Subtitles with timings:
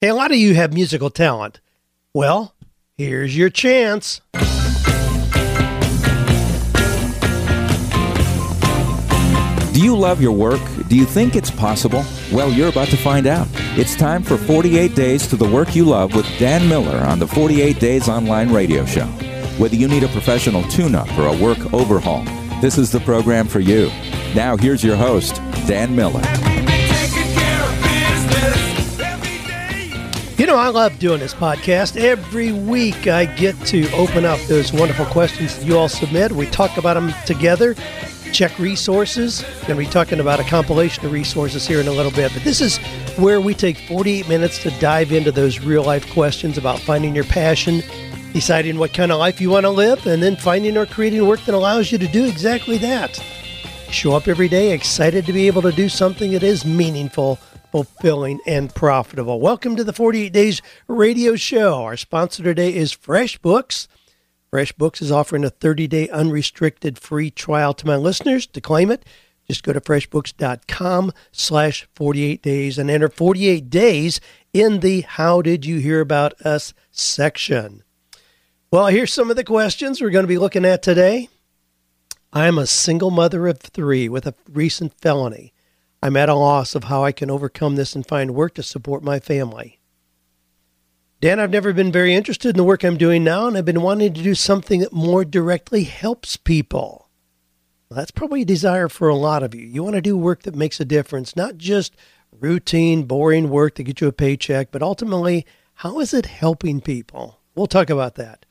[0.00, 1.60] Hey, a lot of you have musical talent.
[2.14, 2.54] Well,
[2.96, 4.20] here's your chance.
[9.72, 10.60] Do you love your work?
[10.86, 12.04] Do you think it's possible?
[12.32, 13.48] Well, you're about to find out.
[13.76, 17.26] It's time for 48 Days to the Work You Love with Dan Miller on the
[17.26, 19.06] 48 Days Online Radio Show.
[19.58, 22.22] Whether you need a professional tune up or a work overhaul,
[22.60, 23.88] this is the program for you.
[24.36, 26.22] Now, here's your host, Dan Miller.
[30.48, 32.00] Know, I love doing this podcast.
[32.00, 36.32] Every week I get to open up those wonderful questions that you all submit.
[36.32, 37.74] We talk about them together,
[38.32, 39.42] check resources.
[39.66, 42.32] Going to be talking about a compilation of resources here in a little bit.
[42.32, 42.78] But this is
[43.18, 47.24] where we take 48 minutes to dive into those real life questions about finding your
[47.24, 47.82] passion,
[48.32, 51.44] deciding what kind of life you want to live, and then finding or creating work
[51.44, 53.22] that allows you to do exactly that.
[53.90, 57.38] Show up every day excited to be able to do something that is meaningful
[57.70, 59.40] fulfilling, and profitable.
[59.40, 61.82] Welcome to the 48 Days Radio Show.
[61.82, 63.88] Our sponsor today is FreshBooks.
[64.52, 68.46] FreshBooks is offering a 30 day unrestricted free trial to my listeners.
[68.46, 69.04] To claim it,
[69.46, 74.20] just go to freshbooks.com slash 48 days and enter 48 days
[74.52, 77.82] in the How Did You Hear About Us section.
[78.70, 81.28] Well, here's some of the questions we're going to be looking at today.
[82.32, 85.54] I'm a single mother of three with a recent felony.
[86.02, 89.02] I'm at a loss of how I can overcome this and find work to support
[89.02, 89.80] my family.
[91.20, 93.82] Dan, I've never been very interested in the work I'm doing now, and I've been
[93.82, 97.08] wanting to do something that more directly helps people.
[97.88, 99.66] Well, that's probably a desire for a lot of you.
[99.66, 101.96] You want to do work that makes a difference, not just
[102.30, 107.40] routine, boring work to get you a paycheck, but ultimately, how is it helping people?
[107.56, 108.46] We'll talk about that.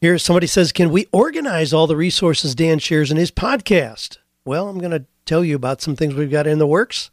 [0.00, 4.18] Here, somebody says, Can we organize all the resources Dan shares in his podcast?
[4.44, 7.10] Well, I'm going to tell you about some things we've got in the works.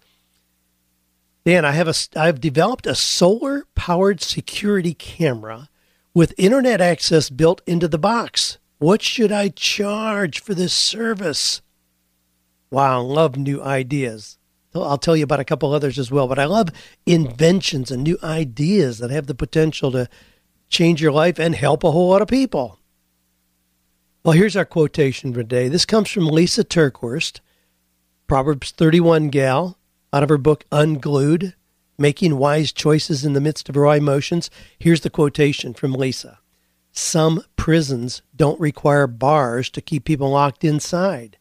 [1.45, 5.69] Dan, I have a I've developed a solar powered security camera
[6.13, 8.57] with internet access built into the box.
[8.77, 11.61] What should I charge for this service?
[12.71, 14.37] Wow, love new ideas.
[14.75, 16.69] I'll tell you about a couple others as well, but I love
[17.05, 20.07] inventions and new ideas that have the potential to
[20.69, 22.79] change your life and help a whole lot of people.
[24.23, 25.67] Well, here's our quotation for today.
[25.67, 27.39] This comes from Lysa TerKeurst.
[28.29, 29.79] Proverbs 31 gal
[30.13, 31.55] out of her book Unglued,
[31.97, 34.51] Making Wise Choices in the Midst of Raw Emotions.
[34.77, 36.37] Here's the quotation from Lysa
[36.91, 41.39] Some prisons don't require bars to keep people locked inside.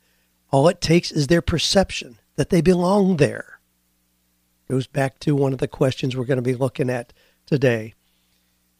[0.50, 3.60] All it takes is their perception that they belong there.
[4.66, 7.12] Goes back to one of the questions we're going to be looking at
[7.44, 7.92] today.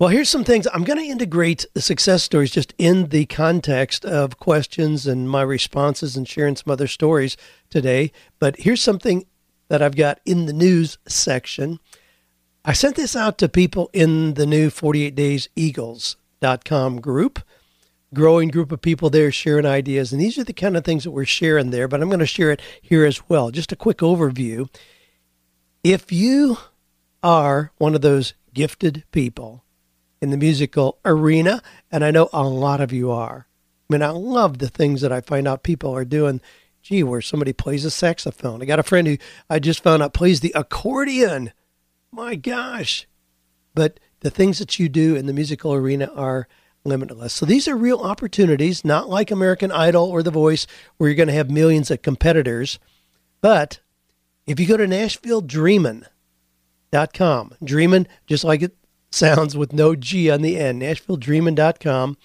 [0.01, 0.69] Well, here's some things.
[0.73, 5.43] I'm going to integrate the success stories just in the context of questions and my
[5.43, 7.37] responses and sharing some other stories
[7.69, 8.13] today.
[8.39, 9.27] But here's something
[9.67, 11.81] that I've got in the news section.
[12.65, 17.41] I sent this out to people in the new 48 Days Eagles.com group,
[18.15, 20.13] growing group of people there sharing ideas.
[20.13, 22.27] And these are the kind of things that we're sharing there, but I'm going to
[22.27, 23.51] share it here as well.
[23.51, 24.69] Just a quick overview.
[25.83, 26.59] If you
[27.21, 29.65] are one of those gifted people,
[30.21, 33.47] in the musical arena, and I know a lot of you are.
[33.89, 36.41] I mean, I love the things that I find out people are doing.
[36.83, 38.63] Gee, where somebody plays a saxophone.
[38.63, 39.19] I got a friend who
[39.51, 41.53] I just found out plays the accordion.
[42.11, 43.07] My gosh.
[43.75, 46.49] But the things that you do in the musical arena are
[46.85, 47.35] limitless.
[47.35, 51.29] So these are real opportunities, not like American Idol or The Voice, where you're going
[51.29, 52.79] to have millions of competitors.
[53.41, 53.81] But
[54.47, 58.77] if you go to NashvilleDreamin.com, Dreamin', just like it
[59.11, 60.83] sounds with no G on the end.
[60.83, 62.17] NashvilleDreamin.com.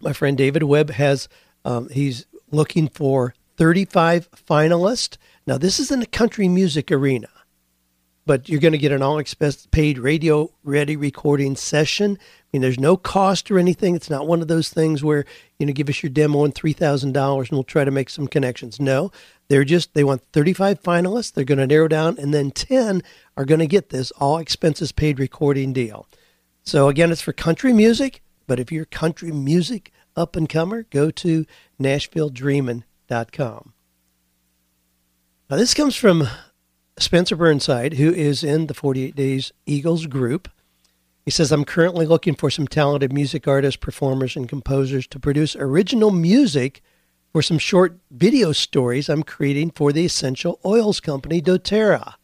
[0.00, 1.28] My friend David Webb has,
[1.64, 5.16] um, he's looking for 35 finalists.
[5.46, 7.28] Now, this is in the country music arena,
[8.26, 12.18] but you're going to get an all expense paid radio ready recording session.
[12.20, 13.94] I mean, there's no cost or anything.
[13.94, 15.24] It's not one of those things where,
[15.58, 18.80] you know, give us your demo and $3,000 and we'll try to make some connections.
[18.80, 19.10] No,
[19.48, 21.32] they're just, they want 35 finalists.
[21.32, 23.02] They're going to narrow down, and then 10
[23.36, 26.08] are going to get this all expenses paid recording deal.
[26.62, 31.10] So, again, it's for country music, but if you're country music up and comer, go
[31.10, 31.44] to
[31.80, 33.72] NashvilleDreamin.com.
[35.50, 36.26] Now, this comes from
[36.98, 40.48] Spencer Burnside, who is in the 48 Days Eagles group.
[41.24, 45.56] He says, I'm currently looking for some talented music artists, performers, and composers to produce
[45.56, 46.82] original music
[47.32, 52.14] for some short video stories I'm creating for the essential oils company doTERRA.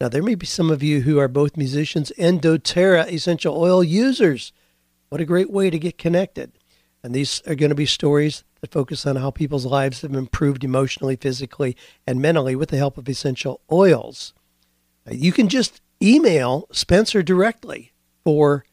[0.00, 3.82] Now, there may be some of you who are both musicians and doTERRA essential oil
[3.82, 4.52] users.
[5.08, 6.52] What a great way to get connected.
[7.02, 10.64] And these are going to be stories that focus on how people's lives have improved
[10.64, 11.76] emotionally, physically,
[12.06, 14.34] and mentally with the help of essential oils.
[15.10, 17.92] You can just email Spencer directly
[18.24, 18.64] for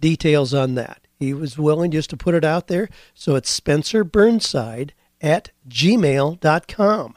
[0.00, 1.06] details on that.
[1.18, 2.88] He was willing just to put it out there.
[3.14, 7.16] So it's Spencer Burnside at gmail.com.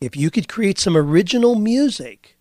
[0.00, 2.36] If you could create some original music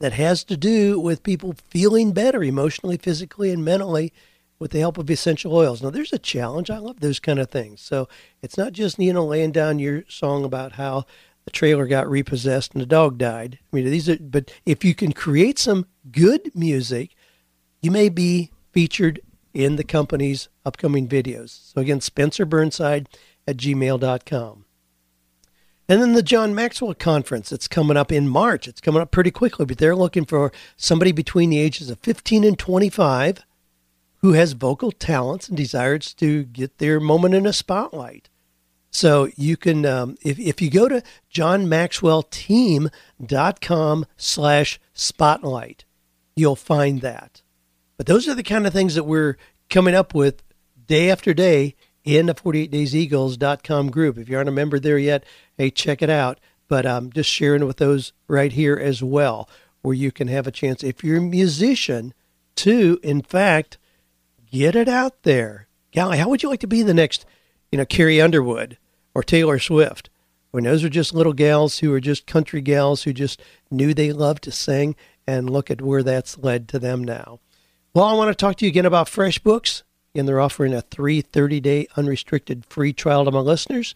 [0.00, 4.12] that has to do with people feeling better emotionally, physically, and mentally
[4.60, 5.82] with the help of essential oils.
[5.82, 6.70] Now, there's a challenge.
[6.70, 7.80] I love those kind of things.
[7.80, 8.08] So
[8.42, 11.06] it's not just, you know, laying down your song about how
[11.46, 13.58] the trailer got repossessed and the dog died.
[13.72, 17.16] I mean, these are, but if you can create some good music,
[17.80, 19.20] you may be featured
[19.54, 21.72] in the company's upcoming videos.
[21.72, 23.08] So again, Spencer Burnside
[23.48, 24.66] at gmail.com.
[25.88, 28.68] And then the John Maxwell Conference, it's coming up in March.
[28.68, 32.44] It's coming up pretty quickly, but they're looking for somebody between the ages of 15
[32.44, 33.44] and 25
[34.22, 38.28] who has vocal talents and desires to get their moment in a spotlight.
[38.90, 41.02] So you can, um, if, if you go to
[41.32, 45.84] johnmaxwellteam.com slash spotlight,
[46.36, 47.42] you'll find that.
[47.96, 49.36] But those are the kind of things that we're
[49.68, 50.42] coming up with
[50.86, 54.18] day after day in the 48dayseagles.com group.
[54.18, 55.24] If you aren't a member there yet,
[55.56, 56.40] hey, check it out.
[56.66, 59.48] But I'm just sharing with those right here as well,
[59.82, 62.14] where you can have a chance, if you're a musician,
[62.56, 63.78] to, in fact,
[64.50, 65.68] get it out there.
[65.94, 67.24] Golly, how would you like to be the next,
[67.72, 68.78] you know, Carrie Underwood
[69.14, 70.10] or Taylor Swift?
[70.50, 74.12] When those are just little gals who are just country gals who just knew they
[74.12, 77.38] loved to sing, and look at where that's led to them now.
[77.94, 79.82] Well, I want to talk to you again about FreshBooks.
[80.12, 83.94] And they're offering a 330 day unrestricted free trial to my listeners.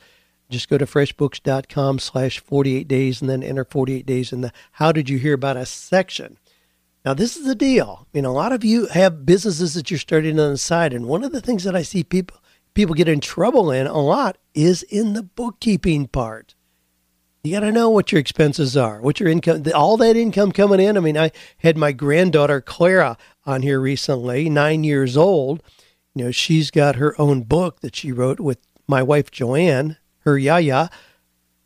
[0.48, 4.92] Just go to freshbooks.com slash 48 days and then enter 48 days in the How
[4.92, 6.38] Did You Hear About Us section.
[7.04, 8.06] Now, this is the deal.
[8.12, 10.92] You know, a lot of you have businesses that you're starting on the side.
[10.92, 12.38] And one of the things that I see people
[12.74, 16.56] people get in trouble in a lot is in the bookkeeping part.
[17.44, 20.80] You got to know what your expenses are, what your income, all that income coming
[20.80, 20.96] in.
[20.96, 23.16] I mean, I had my granddaughter Clara
[23.46, 25.62] on here recently, nine years old,
[26.14, 30.38] you know, she's got her own book that she wrote with my wife Joanne, her
[30.38, 30.88] yaya.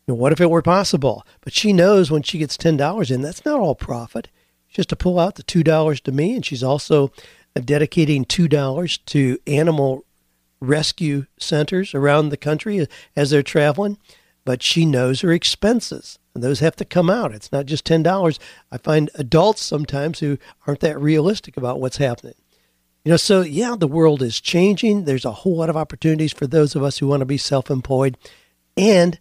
[0.07, 1.25] You know, what if it were possible?
[1.41, 4.29] But she knows when she gets ten dollars in, that's not all profit.
[4.75, 7.11] Has to pull out the two dollars to me, and she's also
[7.65, 10.05] dedicating two dollars to animal
[10.61, 13.97] rescue centers around the country as they're traveling.
[14.45, 17.33] But she knows her expenses, and those have to come out.
[17.33, 18.39] It's not just ten dollars.
[18.71, 22.35] I find adults sometimes who aren't that realistic about what's happening.
[23.03, 25.05] You know, so yeah, the world is changing.
[25.05, 27.69] There's a whole lot of opportunities for those of us who want to be self
[27.69, 28.17] employed.
[28.77, 29.19] And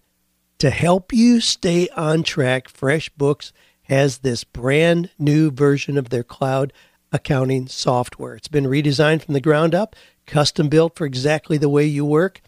[0.59, 3.53] to help you stay on track, FreshBooks
[3.88, 6.73] has this brand new version of their cloud
[7.12, 8.35] accounting software.
[8.35, 9.96] It's been redesigned from the ground up,
[10.26, 12.40] custom built for exactly the way you work.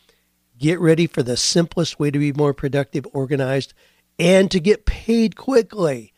[0.59, 3.73] Get ready for the simplest way to be more productive, organized,
[4.19, 6.13] and to get paid quickly.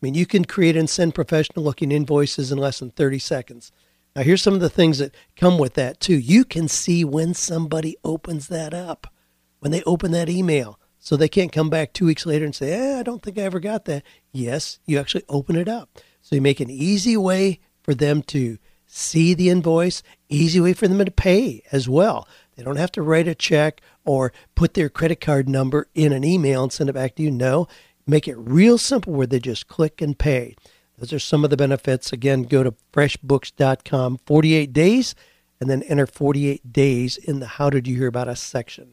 [0.00, 3.72] I mean, you can create and send professional looking invoices in less than 30 seconds.
[4.16, 6.16] Now, here's some of the things that come with that, too.
[6.16, 9.12] You can see when somebody opens that up,
[9.58, 10.79] when they open that email.
[11.02, 13.42] So they can't come back two weeks later and say, eh, I don't think I
[13.42, 14.04] ever got that.
[14.32, 15.98] Yes, you actually open it up.
[16.20, 20.86] So you make an easy way for them to see the invoice, easy way for
[20.86, 22.28] them to pay as well.
[22.54, 26.22] They don't have to write a check or put their credit card number in an
[26.22, 27.30] email and send it back to you.
[27.30, 27.66] No,
[28.06, 30.54] make it real simple where they just click and pay.
[30.98, 32.12] Those are some of the benefits.
[32.12, 35.14] Again, go to freshbooks.com, 48 days,
[35.58, 38.92] and then enter 48 days in the How Did You Hear About Us section.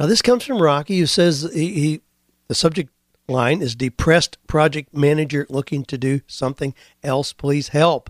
[0.00, 2.00] Now, this comes from Rocky, who says he, he,
[2.48, 2.90] the subject
[3.28, 7.34] line is Depressed Project Manager looking to do something else.
[7.34, 8.08] Please help.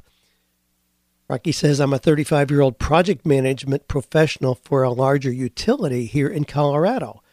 [1.28, 6.28] Rocky says, I'm a 35 year old project management professional for a larger utility here
[6.28, 7.24] in Colorado.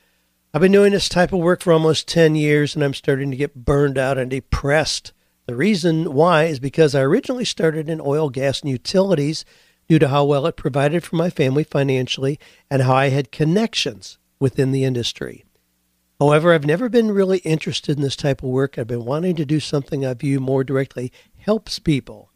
[0.55, 3.37] I've been doing this type of work for almost 10 years and I'm starting to
[3.37, 5.13] get burned out and depressed.
[5.45, 9.45] The reason why is because I originally started in oil, gas, and utilities
[9.87, 12.39] due to how well it provided for my family financially
[12.71, 15.45] and how I had connections within the industry.
[16.19, 18.77] However, I've never been really interested in this type of work.
[18.77, 22.31] I've been wanting to do something I view more directly helps people.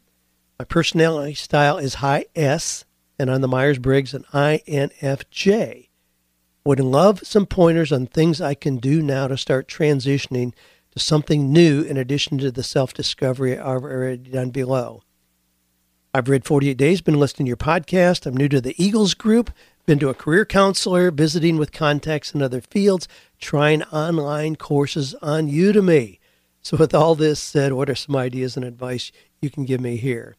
[0.60, 2.86] My personality style is high S,
[3.18, 5.90] and on the Myers Briggs, an INFJ.
[6.64, 10.54] Would love some pointers on things I can do now to start transitioning
[10.92, 15.02] to something new in addition to the self discovery I've already done below.
[16.14, 18.26] I've read 48 Days, been listening to your podcast.
[18.26, 19.50] I'm new to the Eagles group,
[19.92, 23.10] been to a career counselor, visiting with contacts in other fields,
[23.42, 26.18] trying online courses on Udemy.
[26.62, 29.98] So, with all this said, what are some ideas and advice you can give me
[29.98, 30.38] here?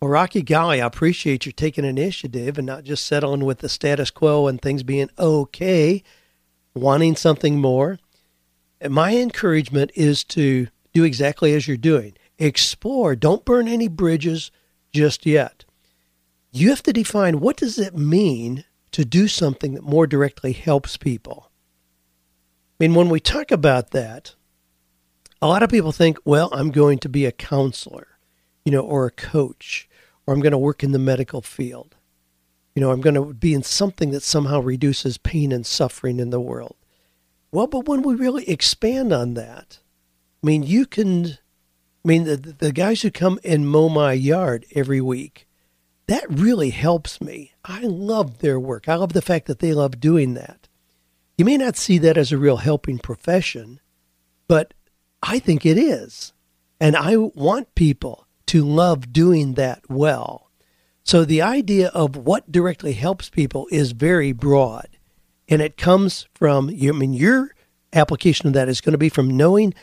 [0.00, 4.12] Well, Rocky Golly, I appreciate you taking initiative and not just settling with the status
[4.12, 6.04] quo and things being okay,
[6.72, 7.98] wanting something more.
[8.80, 12.14] And my encouragement is to do exactly as you're doing.
[12.38, 13.16] explore.
[13.16, 14.52] Don't burn any bridges
[14.92, 15.64] just yet.
[16.52, 20.96] You have to define what does it mean to do something that more directly helps
[20.96, 21.50] people.
[22.78, 24.36] I mean, when we talk about that,
[25.42, 28.06] a lot of people think, well, I'm going to be a counselor,
[28.64, 29.88] you know, or a coach,
[30.24, 31.96] or I'm going to work in the medical field.
[32.76, 36.30] You know, I'm going to be in something that somehow reduces pain and suffering in
[36.30, 36.76] the world.
[37.50, 39.80] Well, but when we really expand on that,
[40.40, 41.26] I mean, you can,
[42.04, 45.48] I mean, the, the guys who come and mow my yard every week,
[46.06, 47.52] that really helps me.
[47.64, 48.88] I love their work.
[48.88, 50.68] I love the fact that they love doing that.
[51.38, 53.80] You may not see that as a real helping profession,
[54.46, 54.74] but
[55.22, 56.32] I think it is.
[56.80, 60.50] And I want people to love doing that well.
[61.02, 64.88] So the idea of what directly helps people is very broad.
[65.48, 67.54] And it comes from, I mean, your
[67.92, 69.74] application of that is going to be from knowing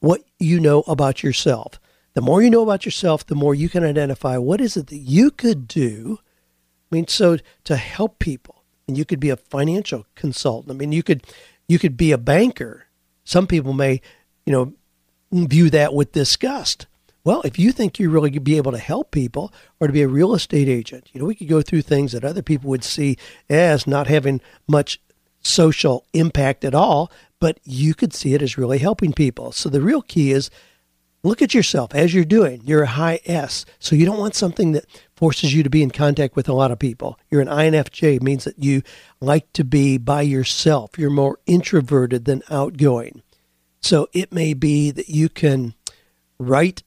[0.00, 1.80] what you know about yourself.
[2.14, 4.96] The more you know about yourself, the more you can identify what is it that
[4.96, 6.18] you could do.
[6.90, 10.72] I mean, so to help people and you could be a financial consultant.
[10.72, 11.24] I mean, you could
[11.68, 12.86] you could be a banker.
[13.24, 14.00] Some people may,
[14.44, 14.74] you know,
[15.32, 16.86] view that with disgust.
[17.24, 20.02] Well, if you think you really could be able to help people or to be
[20.02, 22.82] a real estate agent, you know, we could go through things that other people would
[22.82, 23.16] see
[23.48, 25.00] as not having much
[25.40, 29.52] social impact at all, but you could see it as really helping people.
[29.52, 30.50] So the real key is
[31.22, 32.62] look at yourself as you're doing.
[32.64, 33.64] You're a high S.
[33.78, 34.86] So you don't want something that
[35.16, 37.18] forces you to be in contact with a lot of people.
[37.30, 38.82] You're an INFJ, means that you
[39.20, 40.98] like to be by yourself.
[40.98, 43.22] You're more introverted than outgoing.
[43.80, 45.74] So it may be that you can
[46.38, 46.82] write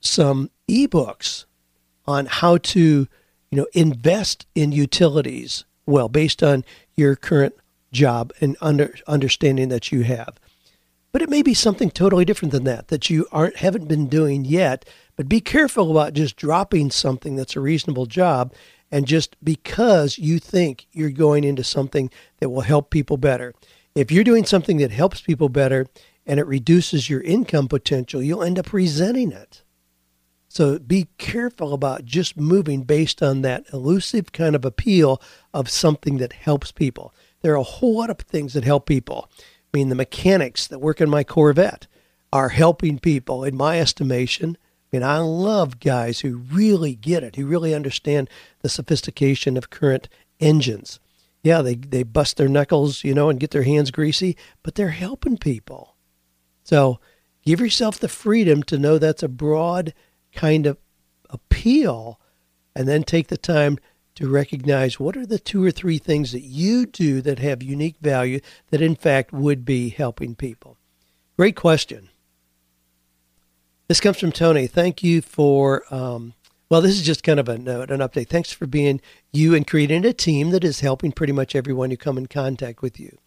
[0.00, 1.44] some ebooks
[2.06, 2.80] on how to,
[3.50, 6.64] you know, invest in utilities well based on
[6.94, 7.54] your current
[7.92, 10.38] job and under, understanding that you have.
[11.10, 14.44] But it may be something totally different than that that you aren't haven't been doing
[14.44, 14.84] yet
[15.18, 18.54] but be careful about just dropping something that's a reasonable job
[18.88, 23.52] and just because you think you're going into something that will help people better.
[23.96, 25.88] If you're doing something that helps people better
[26.24, 29.64] and it reduces your income potential, you'll end up resenting it.
[30.46, 35.20] So be careful about just moving based on that elusive kind of appeal
[35.52, 37.12] of something that helps people.
[37.42, 39.28] There are a whole lot of things that help people.
[39.72, 41.86] I mean, the mechanics that work in my Corvette
[42.32, 44.56] are helping people, in my estimation,
[44.90, 49.68] I mean, I love guys who really get it, who really understand the sophistication of
[49.68, 50.08] current
[50.40, 50.98] engines.
[51.42, 54.88] Yeah, they, they bust their knuckles, you know, and get their hands greasy, but they're
[54.88, 55.94] helping people.
[56.64, 57.00] So
[57.44, 59.92] give yourself the freedom to know that's a broad
[60.32, 60.78] kind of
[61.28, 62.18] appeal
[62.74, 63.78] and then take the time
[64.18, 67.94] to recognize what are the two or three things that you do that have unique
[68.00, 70.76] value that in fact would be helping people.
[71.36, 72.08] Great question.
[73.86, 74.66] This comes from Tony.
[74.66, 76.34] Thank you for, um,
[76.68, 78.28] well, this is just kind of a note, an update.
[78.28, 79.00] Thanks for being
[79.32, 82.82] you and creating a team that is helping pretty much everyone who come in contact
[82.82, 83.18] with you.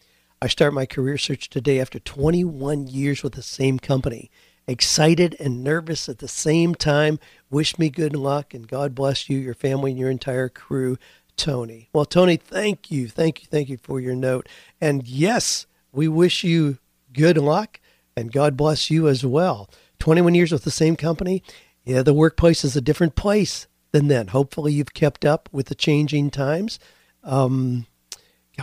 [0.41, 4.29] I start my career search today after 21 years with the same company.
[4.71, 7.19] Excited and nervous at the same time.
[7.49, 10.97] Wish me good luck and God bless you, your family, and your entire crew.
[11.35, 11.89] Tony.
[11.91, 13.09] Well, Tony, thank you.
[13.09, 13.47] Thank you.
[13.49, 14.47] Thank you for your note.
[14.79, 16.77] And yes, we wish you
[17.11, 17.81] good luck
[18.15, 19.69] and God bless you as well.
[19.99, 21.43] 21 years with the same company,
[21.83, 24.27] yeah, the workplace is a different place than then.
[24.27, 26.79] Hopefully, you've kept up with the changing times.
[27.25, 27.87] Um,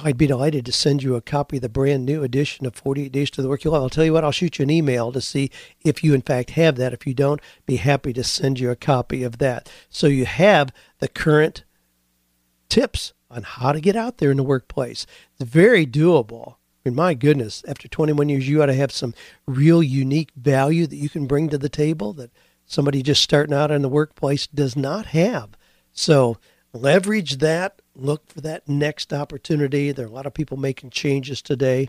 [0.05, 3.12] I'd be delighted to send you a copy of the brand new edition of 48
[3.12, 3.83] Days to the Work You Love.
[3.83, 5.50] I'll tell you what, I'll shoot you an email to see
[5.85, 6.93] if you, in fact, have that.
[6.93, 9.71] If you don't, be happy to send you a copy of that.
[9.88, 11.64] So you have the current
[12.69, 15.07] tips on how to get out there in the workplace.
[15.38, 19.14] It's very doable I mean, my goodness, after 21 years, you ought to have some
[19.47, 22.31] real unique value that you can bring to the table that
[22.67, 25.50] somebody just starting out in the workplace does not have.
[25.93, 26.38] So
[26.73, 27.81] leverage that.
[27.95, 29.93] Look for that next opportunity.
[29.93, 31.89] There are a lot of people making changes today,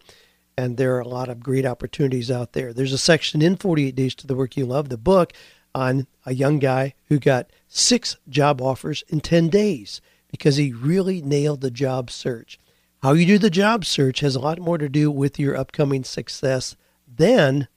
[0.58, 2.74] and there are a lot of great opportunities out there.
[2.74, 5.34] There's a section in 48 Days to the Work You Love, the book,
[5.76, 11.22] on a young guy who got six job offers in 10 days because he really
[11.22, 12.60] nailed the job search.
[13.02, 16.04] How you do the job search has a lot more to do with your upcoming
[16.04, 16.76] success
[17.08, 17.68] than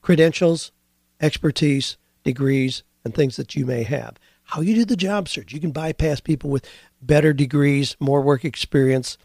[0.00, 0.72] credentials,
[1.20, 4.16] expertise, degrees, and things that you may have.
[4.44, 5.52] How you do the job search.
[5.52, 6.68] You can bypass people with
[7.02, 9.18] better degrees, more work experience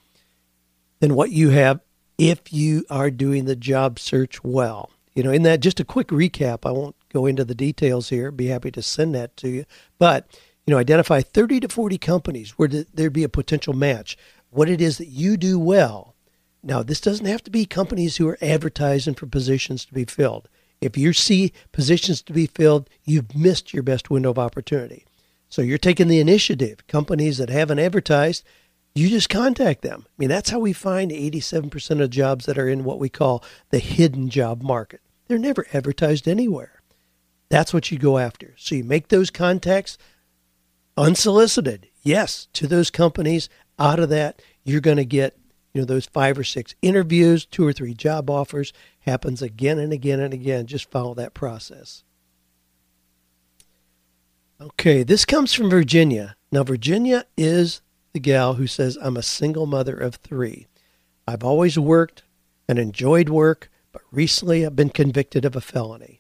[1.00, 1.82] than what you have
[2.18, 4.90] if you are doing the job search well.
[5.14, 8.32] You know, in that, just a quick recap, I won't go into the details here,
[8.32, 9.66] be happy to send that to you.
[9.98, 10.28] But,
[10.66, 14.18] you know, identify 30 to 40 companies where there'd be a potential match
[14.52, 16.16] what it is that you do well.
[16.64, 20.50] Now, this doesn't have to be companies who are advertising for positions to be filled.
[20.82, 25.06] If you see positions to be filled, you've missed your best window of opportunity.
[25.50, 26.86] So you're taking the initiative.
[26.88, 28.44] Companies that haven't advertised,
[28.96, 30.06] you just contact them.
[30.08, 33.44] I mean, that's how we find 87% of jobs that are in what we call
[33.70, 35.02] the hidden job market.
[35.28, 36.82] They're never advertised anywhere.
[37.50, 38.54] That's what you go after.
[38.58, 39.98] So you make those contacts
[40.96, 41.88] unsolicited.
[42.02, 43.50] Yes, to those companies.
[43.78, 45.38] Out of that, you're going to get
[45.74, 49.94] you know those five or six interviews, two or three job offers happens again and
[49.94, 50.66] again and again.
[50.66, 52.04] Just follow that process.
[54.62, 56.36] Okay, this comes from Virginia.
[56.52, 57.80] Now, Virginia is
[58.12, 60.68] the gal who says, I'm a single mother of three.
[61.26, 62.24] I've always worked
[62.68, 66.20] and enjoyed work, but recently I've been convicted of a felony.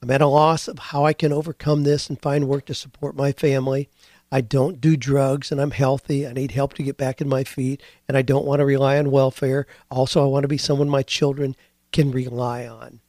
[0.00, 3.14] I'm at a loss of how I can overcome this and find work to support
[3.14, 3.90] my family.
[4.32, 6.26] I don't do drugs and I'm healthy.
[6.26, 8.96] I need help to get back in my feet and I don't want to rely
[8.96, 9.66] on welfare.
[9.90, 11.54] Also, I want to be someone my children
[11.92, 13.00] can rely on.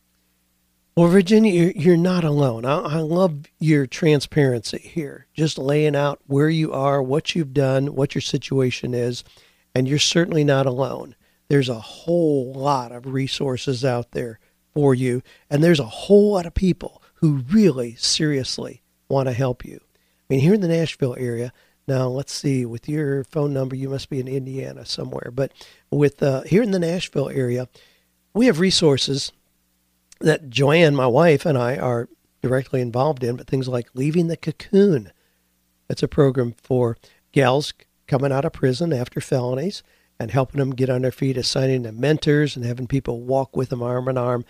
[0.98, 2.66] Well, Virginia, you're, not alone.
[2.66, 7.94] I, I love your transparency here, just laying out where you are, what you've done,
[7.94, 9.24] what your situation is,
[9.76, 11.16] and you're certainly not alone.
[11.50, 14.40] There's a whole lot of resources out there
[14.74, 19.64] for you, and there's a whole lot of people who really seriously want to help
[19.64, 19.80] you.
[19.80, 21.54] I mean, here in the Nashville area,
[21.88, 25.52] now let's see, with your phone number, you must be in Indiana somewhere, but
[25.92, 27.70] with uh, here in the Nashville area,
[28.34, 29.32] we have resources
[30.20, 32.10] that Joanne, my wife, and I are
[32.42, 35.12] directly involved in, but things like Leaving the Cocoon.
[35.88, 36.98] That's a program for
[37.32, 37.74] gals
[38.08, 39.84] coming out of prison after felonies
[40.20, 43.70] and helping them get on their feet, assigning them mentors, and having people walk with
[43.70, 44.46] them arm in arm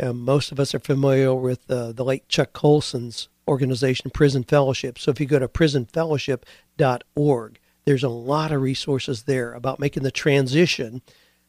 [0.00, 4.98] Um, most of us are familiar with uh, the late Chuck Colson's organization, Prison Fellowship.
[4.98, 10.10] So if you go to prisonfellowship.org, there's a lot of resources there about making the
[10.10, 11.00] transition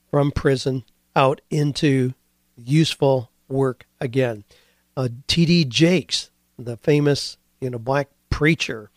[0.09, 2.13] from prison out into
[2.55, 4.43] useful work again.
[4.95, 5.65] Uh, T.D.
[5.65, 8.89] Jakes, the famous you know black preacher,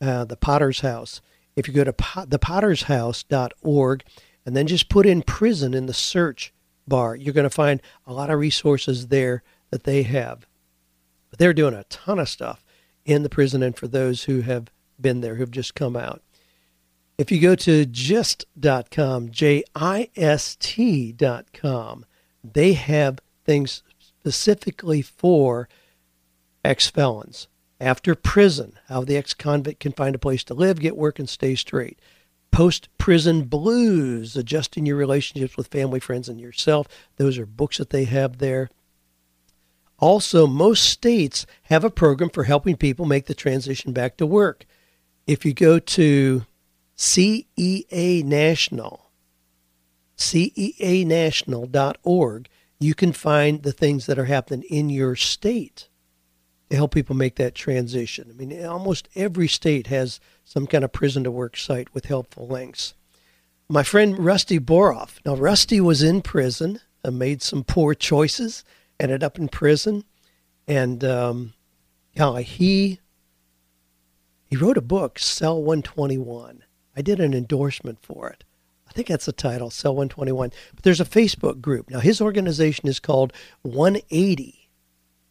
[0.00, 1.20] uh, the Potter's House.
[1.54, 4.02] If you go to pot, thepottershouse.org
[4.44, 6.52] and then just put in prison in the search
[6.86, 7.16] bar.
[7.16, 10.46] You're going to find a lot of resources there that they have.
[11.30, 12.64] But they're doing a ton of stuff
[13.04, 14.70] in the prison and for those who have
[15.00, 16.22] been there, who've just come out.
[17.18, 22.04] If you go to jist.com, J I S T.com,
[22.44, 25.68] they have things specifically for
[26.64, 27.48] ex felons.
[27.80, 31.28] After prison, how the ex convict can find a place to live, get work, and
[31.28, 31.98] stay straight
[32.50, 36.88] post prison blues, adjusting your relationships with family, friends, and yourself.
[37.16, 38.70] Those are books that they have there.
[39.98, 44.64] Also, most states have a program for helping people make the transition back to work.
[45.26, 46.46] If you go to
[46.96, 49.10] CEA National,
[50.16, 55.88] CEAnational.org, you can find the things that are happening in your state
[56.70, 58.28] to help people make that transition.
[58.30, 62.46] I mean, almost every state has some kind of prison to work site with helpful
[62.46, 62.94] links.
[63.68, 65.20] My friend Rusty Boruff.
[65.24, 68.64] Now, Rusty was in prison and made some poor choices,
[68.98, 70.04] ended up in prison,
[70.66, 71.54] and um,
[72.14, 73.00] he
[74.48, 76.62] he wrote a book, Cell 121.
[76.96, 78.44] I did an endorsement for it.
[78.88, 80.50] I think that's the title, Cell 121.
[80.74, 81.90] But there's a Facebook group.
[81.90, 84.70] Now, his organization is called 180,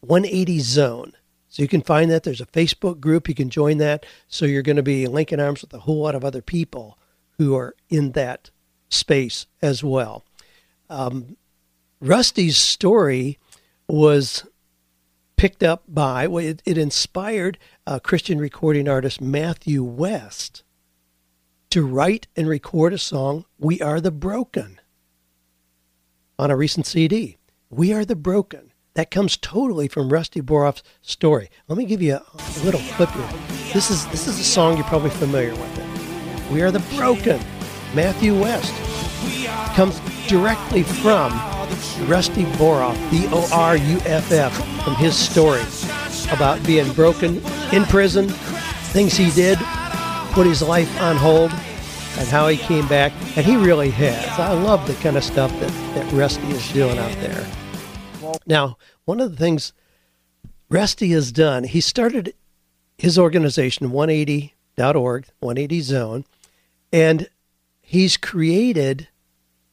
[0.00, 1.12] 180 Zone.
[1.56, 2.22] So you can find that.
[2.22, 3.30] There's a Facebook group.
[3.30, 4.04] You can join that.
[4.28, 6.98] So you're going to be linking arms with a whole lot of other people
[7.38, 8.50] who are in that
[8.90, 10.22] space as well.
[10.90, 11.38] Um,
[11.98, 13.38] Rusty's story
[13.88, 14.44] was
[15.38, 17.56] picked up by, well, it, it inspired
[18.02, 20.62] Christian recording artist Matthew West
[21.70, 24.78] to write and record a song, We Are the Broken,
[26.38, 27.38] on a recent CD.
[27.70, 28.72] We Are the Broken.
[28.96, 31.50] That comes totally from Rusty Boruff's story.
[31.68, 33.28] Let me give you a, little clip here.
[33.74, 35.78] This is this is a song you're probably familiar with.
[35.78, 36.50] It.
[36.50, 37.38] We Are the Broken.
[37.94, 38.72] Matthew West
[39.74, 41.30] comes directly from
[42.08, 45.60] Rusty Boruff, B O R U F F, from his story
[46.34, 47.42] about being broken
[47.74, 48.30] in prison,
[48.94, 49.58] things he did,
[50.32, 53.12] put his life on hold, and how he came back.
[53.36, 54.26] And he really has.
[54.38, 57.46] I love the kind of stuff that, that Rusty is doing out there.
[58.46, 59.72] Now, one of the things
[60.68, 62.34] Rusty has done, he started
[62.98, 66.24] his organization, 180.org, 180 Zone,
[66.92, 67.28] and
[67.80, 69.08] he's created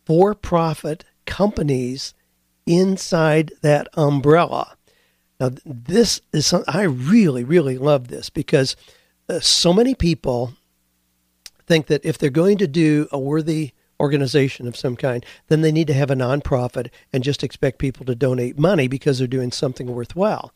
[0.06, 2.14] for profit companies
[2.66, 4.76] inside that umbrella.
[5.40, 8.76] Now, this is something I really, really love this because
[9.28, 10.54] uh, so many people
[11.66, 13.72] think that if they're going to do a worthy
[14.04, 18.06] organization of some kind, then they need to have a nonprofit and just expect people
[18.06, 20.52] to donate money because they're doing something worthwhile.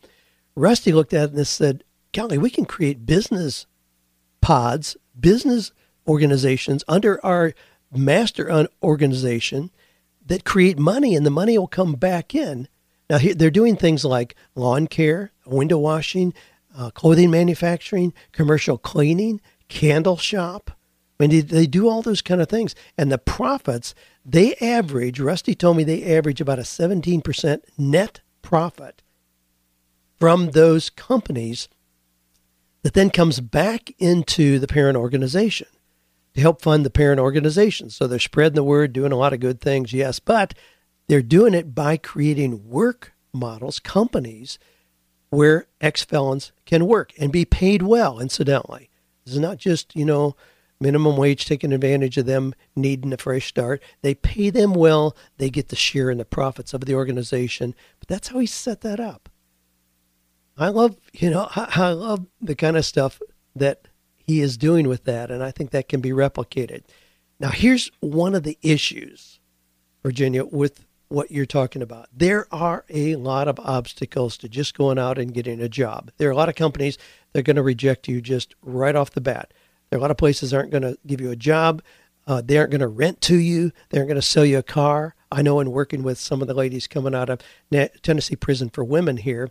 [0.54, 1.82] Rusty looked at it and said,
[2.12, 3.66] Golly, we can create business
[4.40, 5.72] pods, business
[6.06, 7.54] organizations under our
[7.92, 9.70] master organization
[10.26, 12.68] that create money, and the money will come back in.
[13.08, 16.34] Now, they're doing things like lawn care, window washing,
[16.76, 20.70] uh, clothing manufacturing, commercial cleaning, candle shop.
[21.18, 22.74] Mean, they, they do all those kind of things.
[22.96, 29.02] And the profits, they average, Rusty told me they average about a 17% net profit
[30.18, 31.68] from those companies
[32.82, 35.68] that then comes back into the parent organization
[36.34, 37.90] to help fund the parent organization.
[37.90, 40.54] So they're spreading the word, doing a lot of good things, yes, but
[41.08, 44.58] they're doing it by creating work models, companies
[45.30, 48.88] where ex felons can work and be paid well, incidentally.
[49.24, 50.36] This is not just, you know,
[50.80, 53.82] minimum wage taking advantage of them needing a fresh start.
[54.02, 57.74] They pay them well, they get to share in the profits of the organization.
[57.98, 59.28] But that's how he set that up.
[60.56, 63.20] I love, you know, I love the kind of stuff
[63.54, 66.82] that he is doing with that, and I think that can be replicated.
[67.40, 69.38] Now, here's one of the issues,
[70.02, 72.08] Virginia, with what you're talking about.
[72.12, 76.10] There are a lot of obstacles to just going out and getting a job.
[76.18, 76.98] There are a lot of companies
[77.32, 79.54] that are going to reject you just right off the bat.
[79.90, 81.82] There are a lot of places aren't going to give you a job.
[82.26, 83.72] Uh, they aren't going to rent to you.
[83.88, 85.14] They aren't going to sell you a car.
[85.32, 87.40] I know in working with some of the ladies coming out of
[88.02, 89.50] Tennessee Prison for Women here,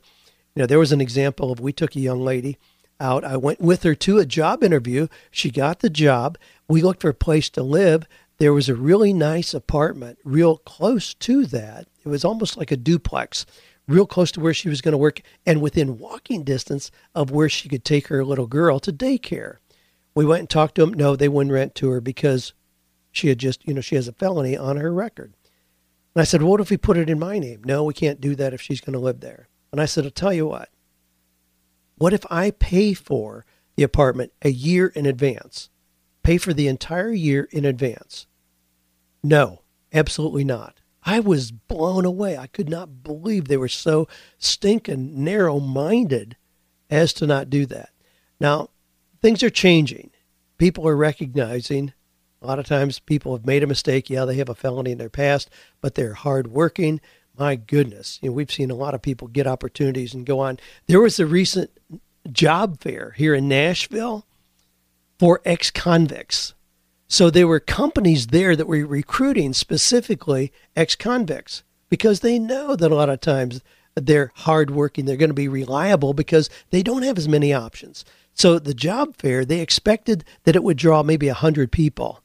[0.55, 2.57] you know, there was an example of we took a young lady
[2.99, 3.23] out.
[3.23, 5.07] I went with her to a job interview.
[5.29, 6.37] She got the job.
[6.67, 8.07] We looked for a place to live.
[8.39, 11.87] There was a really nice apartment real close to that.
[12.03, 13.45] It was almost like a duplex,
[13.87, 17.49] real close to where she was going to work and within walking distance of where
[17.49, 19.57] she could take her little girl to daycare.
[20.17, 20.95] We went and talked to them.
[20.95, 22.53] No, they wouldn't rent to her because
[23.11, 25.35] she had just, you know, she has a felony on her record.
[26.15, 27.61] And I said, well, what if we put it in my name?
[27.63, 29.47] No, we can't do that if she's going to live there.
[29.71, 30.69] And I said, I'll tell you what.
[31.99, 35.69] What if I pay for the apartment a year in advance?
[36.23, 38.25] Pay for the entire year in advance?
[39.23, 39.61] No,
[39.93, 40.81] absolutely not.
[41.03, 42.35] I was blown away.
[42.35, 44.07] I could not believe they were so
[44.39, 46.37] stinking narrow minded
[46.89, 47.91] as to not do that.
[48.39, 48.71] Now,
[49.21, 50.11] things are changing.
[50.57, 51.93] People are recognizing
[52.41, 54.09] a lot of times people have made a mistake.
[54.09, 55.49] Yeah, they have a felony in their past,
[55.81, 57.01] but they're hardworking.
[57.37, 60.59] My goodness, you know, we've seen a lot of people get opportunities and go on.
[60.87, 61.71] There was a recent
[62.31, 64.25] job fair here in Nashville
[65.19, 66.53] for ex convicts.
[67.07, 72.91] So there were companies there that were recruiting specifically ex convicts because they know that
[72.91, 73.61] a lot of times
[73.95, 78.03] they're hardworking, they're going to be reliable because they don't have as many options.
[78.37, 82.21] So the job fair, they expected that it would draw maybe 100 people.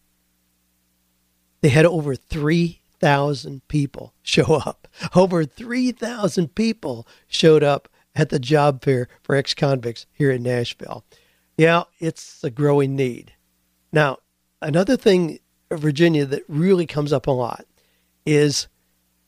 [1.63, 4.89] They had over 3,000 people show up.
[5.15, 11.03] Over 3,000 people showed up at the job fair for ex convicts here in Nashville.
[11.57, 13.33] Yeah, it's a growing need.
[13.91, 14.19] Now,
[14.61, 15.39] another thing,
[15.71, 17.65] Virginia, that really comes up a lot
[18.27, 18.69] is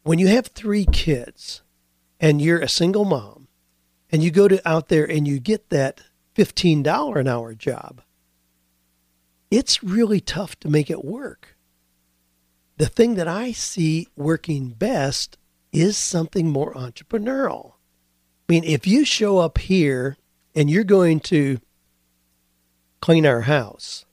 [0.03, 1.63] when you have three kids
[2.21, 3.49] and you're a single mom
[4.13, 6.03] and you go to out there and you get that
[6.35, 8.03] $15 an hour job,
[9.51, 11.57] it's really tough to make it work.
[12.77, 15.39] The thing that I see working best
[15.73, 17.75] is something more entrepreneurial.
[18.49, 20.17] I mean, if you show up here
[20.55, 21.61] and you're going to
[23.01, 24.05] clean our house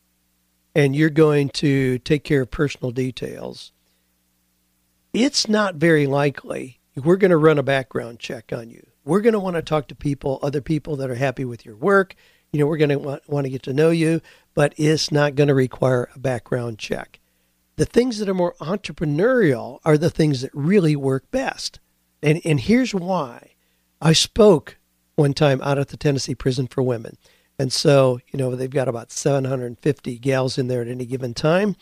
[0.75, 3.71] and you're going to take care of personal details,
[5.13, 9.33] it's not very likely we're going to run a background check on you we're going
[9.33, 12.15] to want to talk to people, other people that are happy with your work.
[12.51, 14.21] You know, we're going to want, want to get to know you,
[14.53, 17.19] but it's not going to require a background check.
[17.77, 21.79] The things that are more entrepreneurial are the things that really work best.
[22.21, 23.51] And, and here's why.
[24.01, 24.77] I spoke
[25.15, 27.17] one time out at the Tennessee Prison for Women.
[27.57, 31.75] And so, you know, they've got about 750 gals in there at any given time.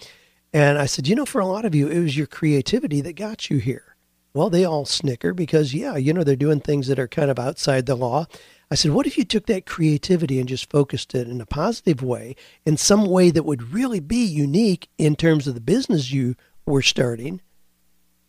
[0.53, 3.13] And I said, you know, for a lot of you, it was your creativity that
[3.13, 3.88] got you here.
[4.33, 7.39] Well, they all snicker because, yeah, you know, they're doing things that are kind of
[7.39, 8.27] outside the law.
[8.71, 12.03] I said, what if you took that creativity and just focused it in a positive
[12.03, 16.35] way, in some way that would really be unique in terms of the business you
[16.67, 17.41] were starting?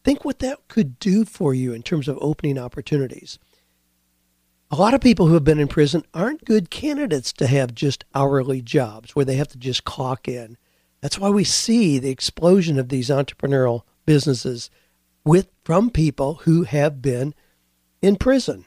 [0.02, 3.38] Think what that could do for you in terms of opening opportunities.
[4.70, 8.04] A lot of people who have been in prison aren't good candidates to have just
[8.14, 10.56] hourly jobs where they have to just clock in.
[11.02, 14.70] That's why we see the explosion of these entrepreneurial businesses
[15.24, 17.34] with from people who have been
[18.02, 18.64] in prison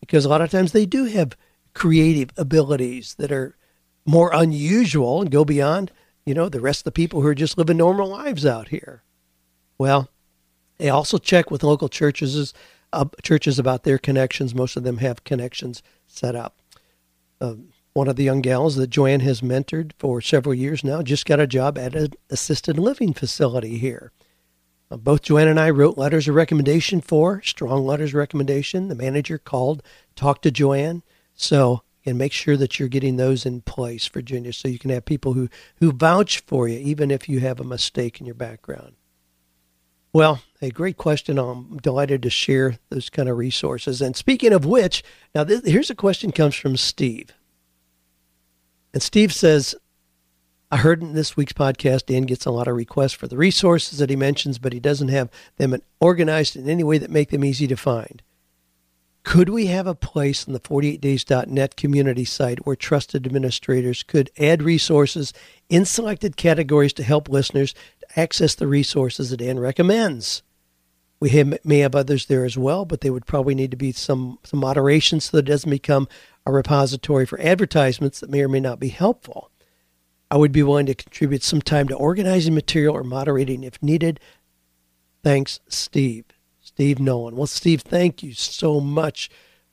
[0.00, 1.36] because a lot of times they do have
[1.74, 3.56] creative abilities that are
[4.04, 5.92] more unusual and go beyond,
[6.24, 9.02] you know, the rest of the people who are just living normal lives out here.
[9.78, 10.08] Well,
[10.78, 12.54] they also check with local churches
[12.92, 14.54] uh, churches about their connections.
[14.54, 16.60] Most of them have connections set up.
[17.40, 21.26] Um, one of the young gals that Joanne has mentored for several years now just
[21.26, 24.12] got a job at an assisted living facility here.
[24.90, 28.88] Uh, both Joanne and I wrote letters of recommendation for, strong letters of recommendation.
[28.88, 29.82] The manager called,
[30.16, 31.02] talked to Joanne.
[31.34, 35.04] So, and make sure that you're getting those in place, Virginia, so you can have
[35.04, 38.94] people who, who vouch for you, even if you have a mistake in your background.
[40.12, 41.38] Well, a great question.
[41.38, 44.02] I'm delighted to share those kind of resources.
[44.02, 47.32] And speaking of which, now here's a question comes from Steve.
[48.92, 49.76] And Steve says,
[50.72, 53.98] I heard in this week's podcast, Dan gets a lot of requests for the resources
[53.98, 57.44] that he mentions, but he doesn't have them organized in any way that make them
[57.44, 58.22] easy to find.
[59.24, 64.62] Could we have a place on the 48days.net community site where trusted administrators could add
[64.62, 65.32] resources
[65.68, 67.74] in selected categories to help listeners
[68.16, 70.42] access the resources that Dan recommends?
[71.18, 73.90] We have, may have others there as well, but they would probably need to be
[73.92, 76.08] some, some moderation so that it doesn't become
[76.46, 79.50] a repository for advertisements that may or may not be helpful.
[80.30, 84.20] I would be willing to contribute some time to organizing material or moderating if needed.
[85.24, 86.24] Thanks, Steve.
[86.60, 87.36] Steve Nolan.
[87.36, 89.28] Well, Steve, thank you so much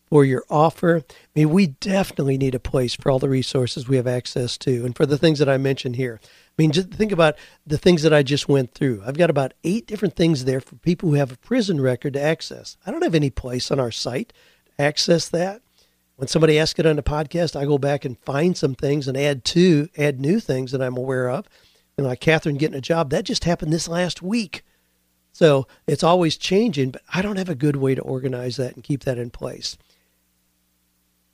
[0.10, 1.04] for your offer.
[1.10, 4.86] I mean, we definitely need a place for all the resources we have access to
[4.86, 6.20] and for the things that I mentioned here.
[6.24, 9.04] I mean, just think about the things that I just went through.
[9.06, 12.22] I've got about eight different things there for people who have a prison record to
[12.22, 12.78] access.
[12.86, 14.34] I don't have any place on our site
[14.66, 15.62] to access that
[16.18, 19.16] when somebody asks it on a podcast, I go back and find some things and
[19.16, 21.48] add to, add new things that I'm aware of.
[21.96, 24.64] And like Catherine getting a job, that just happened this last week.
[25.32, 28.84] So it's always changing, but I don't have a good way to organize that and
[28.84, 29.78] keep that in place.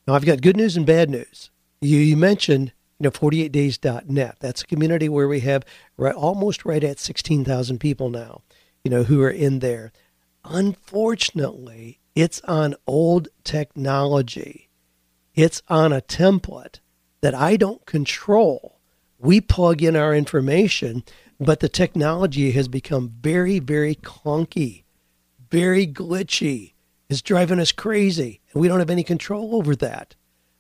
[0.06, 1.50] Now I've got good news and bad news.
[1.80, 4.36] You, you mentioned, you know, 48days.net.
[4.42, 5.64] That's a community where we have
[5.96, 8.42] right, almost right at 16,000 people now,
[8.84, 9.94] you know, who are in there.
[10.44, 14.70] Unfortunately, it's on old technology.
[15.36, 16.80] It's on a template
[17.22, 18.80] that I don't control.
[19.18, 21.04] We plug in our information,
[21.40, 24.84] but the technology has become very, very clunky,
[25.50, 26.74] very glitchy.
[27.10, 30.16] It's driving us crazy, and we don't have any control over that.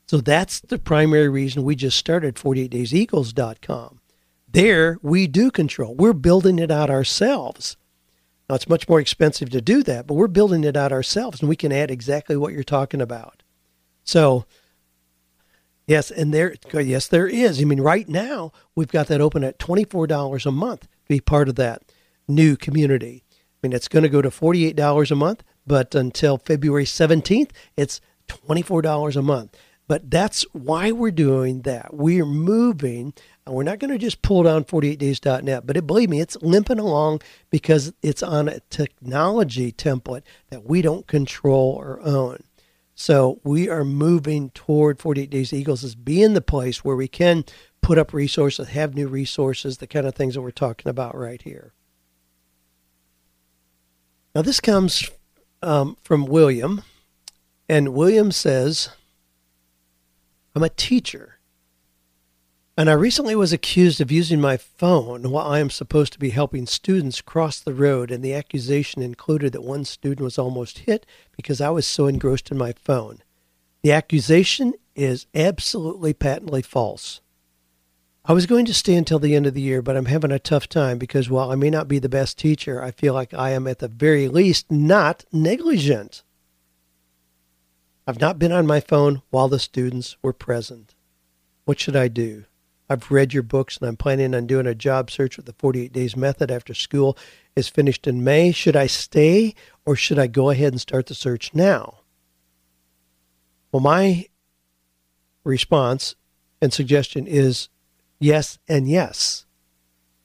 [0.07, 3.99] So that's the primary reason we just started 48dayseagles.com.
[4.47, 5.95] There, we do control.
[5.95, 7.77] We're building it out ourselves.
[8.49, 11.49] Now, it's much more expensive to do that, but we're building it out ourselves, and
[11.49, 13.41] we can add exactly what you're talking about.
[14.03, 14.45] So,
[15.85, 17.59] Yes, and there, yes, there is.
[17.59, 20.87] I mean, right now we've got that open at twenty four dollars a month to
[21.07, 21.83] be part of that
[22.27, 23.23] new community.
[23.31, 26.85] I mean, it's going to go to forty eight dollars a month, but until February
[26.85, 29.57] seventeenth, it's twenty four dollars a month.
[29.87, 31.93] But that's why we're doing that.
[31.93, 33.13] We're moving,
[33.45, 36.79] and we're not going to just pull down 48days.net, but it, believe me, it's limping
[36.79, 42.43] along because it's on a technology template that we don't control or own.
[42.95, 47.43] So we are moving toward 48 Days Eagles as being the place where we can
[47.81, 51.41] put up resources, have new resources, the kind of things that we're talking about right
[51.41, 51.73] here.
[54.35, 55.09] Now, this comes
[55.61, 56.83] um, from William,
[57.69, 58.89] and William says,
[60.55, 61.32] I'm a teacher
[62.75, 66.31] and I recently was accused of using my phone while I am supposed to be
[66.31, 71.05] helping students cross the road, and the accusation included that one student was almost hit
[71.37, 73.21] because I was so engrossed in my phone.
[73.83, 77.21] The accusation is absolutely patently false.
[78.25, 80.39] I was going to stay until the end of the year, but I'm having a
[80.39, 83.51] tough time because while I may not be the best teacher, I feel like I
[83.51, 86.23] am at the very least not negligent.
[88.07, 90.95] I've not been on my phone while the students were present.
[91.65, 92.45] What should I do?
[92.89, 95.91] I've read your books and I'm planning on doing a job search with the 48
[95.93, 97.17] days method after school
[97.55, 98.51] is finished in May.
[98.51, 101.99] Should I stay or should I go ahead and start the search now?
[103.71, 104.27] Well, my
[105.43, 106.15] response
[106.61, 107.69] and suggestion is
[108.19, 109.45] yes and yes.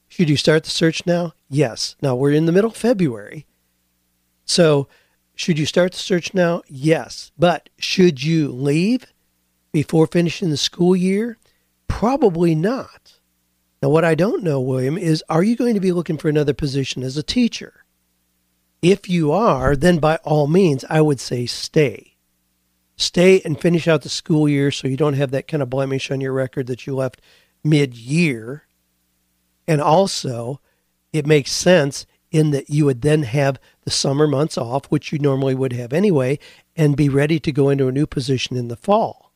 [0.09, 1.35] Should you start the search now?
[1.49, 1.97] Yes.
[2.03, 3.47] Now we're in the middle of February.
[4.44, 4.88] So
[5.35, 6.62] should you start the search now?
[6.66, 7.31] Yes.
[7.38, 9.07] But should you leave
[9.73, 11.38] before finishing the school year?
[11.88, 13.18] Probably not.
[13.83, 16.55] Now, what I don't know, William, is are you going to be looking for another
[16.55, 17.85] position as a teacher?
[18.83, 22.16] If you are, then by all means, I would say stay.
[22.96, 26.11] Stay and finish out the school year so you don't have that kind of blemish
[26.11, 27.20] on your record that you left
[27.62, 28.64] mid year.
[29.66, 30.61] And also,
[31.12, 35.18] it makes sense in that you would then have the summer months off, which you
[35.18, 36.38] normally would have anyway,
[36.77, 39.33] and be ready to go into a new position in the fall.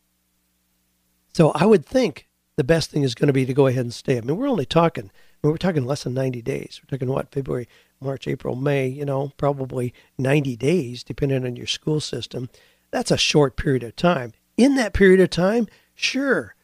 [1.33, 3.95] So I would think the best thing is going to be to go ahead and
[3.95, 4.19] stay.
[4.19, 6.81] I mean, we're only talking, I mean, we're talking less than 90 days.
[6.83, 7.69] We're talking what, February,
[8.01, 12.49] March, April, May, you know, probably 90 days, depending on your school system.
[12.91, 14.33] That's a short period of time.
[14.57, 16.55] In that period of time, sure,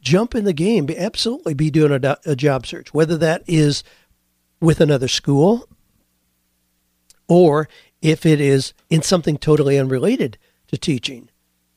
[0.00, 0.88] jump in the game.
[0.96, 3.82] Absolutely be doing a, a job search, whether that is
[4.60, 5.68] with another school
[7.28, 7.68] or
[8.00, 10.38] if it is in something totally unrelated
[10.68, 11.28] to teaching.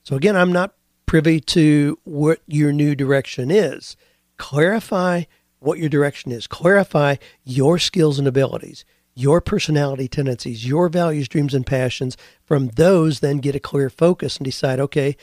[0.04, 3.96] So, again, I'm not privy to what your new direction is.
[4.38, 5.24] Clarify
[5.60, 11.54] what your direction is, clarify your skills and abilities, your personality tendencies, your values, dreams,
[11.54, 12.18] and passions.
[12.44, 15.16] From those, then get a clear focus and decide okay,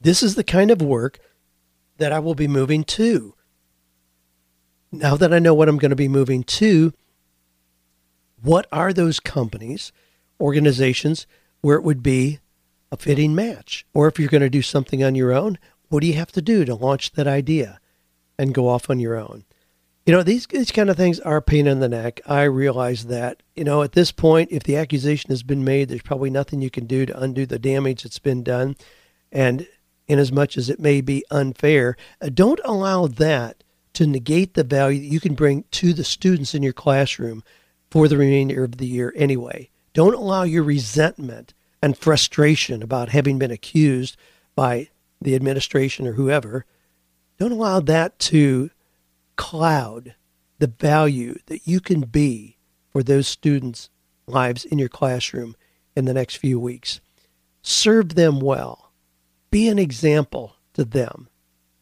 [0.00, 1.18] this is the kind of work
[1.98, 3.34] that I will be moving to.
[4.90, 6.92] Now that I know what I'm going to be moving to,
[8.42, 9.92] what are those companies,
[10.40, 11.26] organizations
[11.60, 12.40] where it would be
[12.92, 13.84] a fitting match?
[13.92, 16.42] Or if you're going to do something on your own, what do you have to
[16.42, 17.80] do to launch that idea
[18.38, 19.44] and go off on your own?
[20.04, 22.20] You know, these, these kind of things are a pain in the neck.
[22.26, 23.42] I realize that.
[23.54, 26.70] You know, at this point, if the accusation has been made, there's probably nothing you
[26.70, 28.76] can do to undo the damage that's been done.
[29.30, 29.66] And
[30.08, 34.64] in as much as it may be unfair, uh, don't allow that to negate the
[34.64, 37.44] value that you can bring to the students in your classroom
[37.90, 39.70] for the remainder of the year anyway.
[39.92, 44.16] Don't allow your resentment and frustration about having been accused
[44.54, 44.88] by
[45.20, 46.64] the administration or whoever,
[47.38, 48.70] don't allow that to
[49.36, 50.14] cloud
[50.58, 52.56] the value that you can be
[52.90, 53.90] for those students'
[54.26, 55.56] lives in your classroom
[55.96, 57.00] in the next few weeks.
[57.62, 58.92] Serve them well.
[59.50, 61.28] Be an example to them.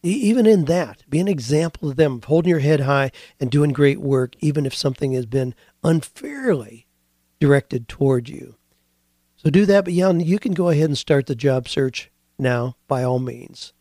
[0.02, 3.72] Even in that, be an example to them of holding your head high and doing
[3.72, 6.86] great work, even if something has been unfairly
[7.38, 8.56] directed toward you.
[9.42, 12.76] So do that, but yeah, you can go ahead and start the job search now
[12.88, 13.72] by all means.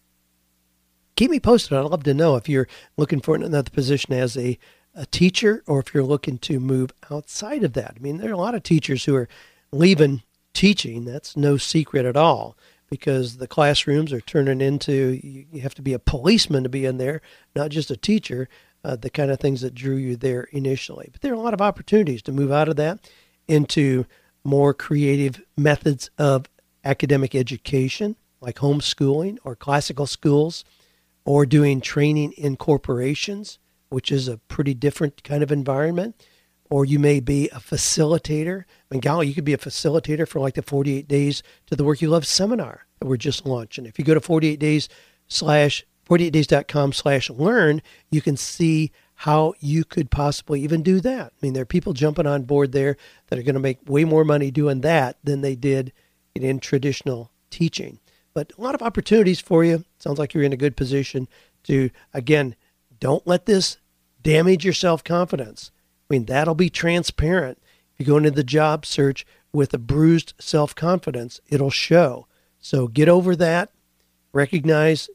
[1.17, 1.77] Keep me posted.
[1.77, 4.57] I'd love to know if you're looking for another position as a,
[4.95, 7.95] a teacher or if you're looking to move outside of that.
[7.97, 9.27] I mean, there are a lot of teachers who are
[9.73, 11.03] leaving teaching.
[11.03, 12.55] That's no secret at all
[12.89, 16.99] because the classrooms are turning into you have to be a policeman to be in
[16.99, 17.21] there,
[17.53, 18.47] not just a teacher.
[18.81, 21.09] Uh, the kind of things that drew you there initially.
[21.11, 23.11] But there are a lot of opportunities to move out of that
[23.45, 24.05] into
[24.43, 26.47] more creative methods of
[26.83, 30.63] academic education, like homeschooling or classical schools,
[31.25, 36.15] or doing training in corporations, which is a pretty different kind of environment.
[36.71, 38.61] Or you may be a facilitator.
[38.61, 41.83] I mean, golly, you could be a facilitator for like the 48 Days to the
[41.83, 43.87] Work You Love seminar that we're just launching.
[43.87, 44.87] If you go to 48 days
[45.27, 48.91] slash 48days.com slash learn, you can see
[49.23, 51.25] how you could possibly even do that.
[51.25, 52.95] I mean, there are people jumping on board there
[53.27, 55.91] that are going to make way more money doing that than they did
[56.35, 57.99] in traditional teaching.
[58.33, 59.83] But a lot of opportunities for you.
[59.97, 61.27] Sounds like you're in a good position
[61.63, 62.55] to, again,
[63.01, 63.77] don't let this
[64.23, 65.71] damage your self confidence.
[66.09, 67.57] I mean, that'll be transparent.
[67.93, 72.25] If you go into the job search with a bruised self confidence, it'll show.
[72.57, 73.71] So get over that.
[74.31, 75.09] Recognize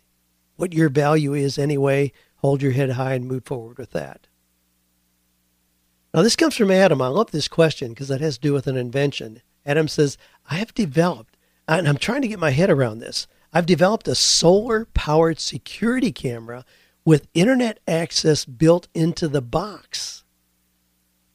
[0.56, 2.12] what your value is anyway
[2.44, 4.26] hold your head high and move forward with that.
[6.12, 7.00] Now, this comes from Adam.
[7.00, 9.40] I love this question because it has to do with an invention.
[9.64, 10.18] Adam says,
[10.50, 13.26] I have developed, and I'm trying to get my head around this.
[13.50, 16.66] I've developed a solar powered security camera
[17.02, 20.22] with internet access built into the box.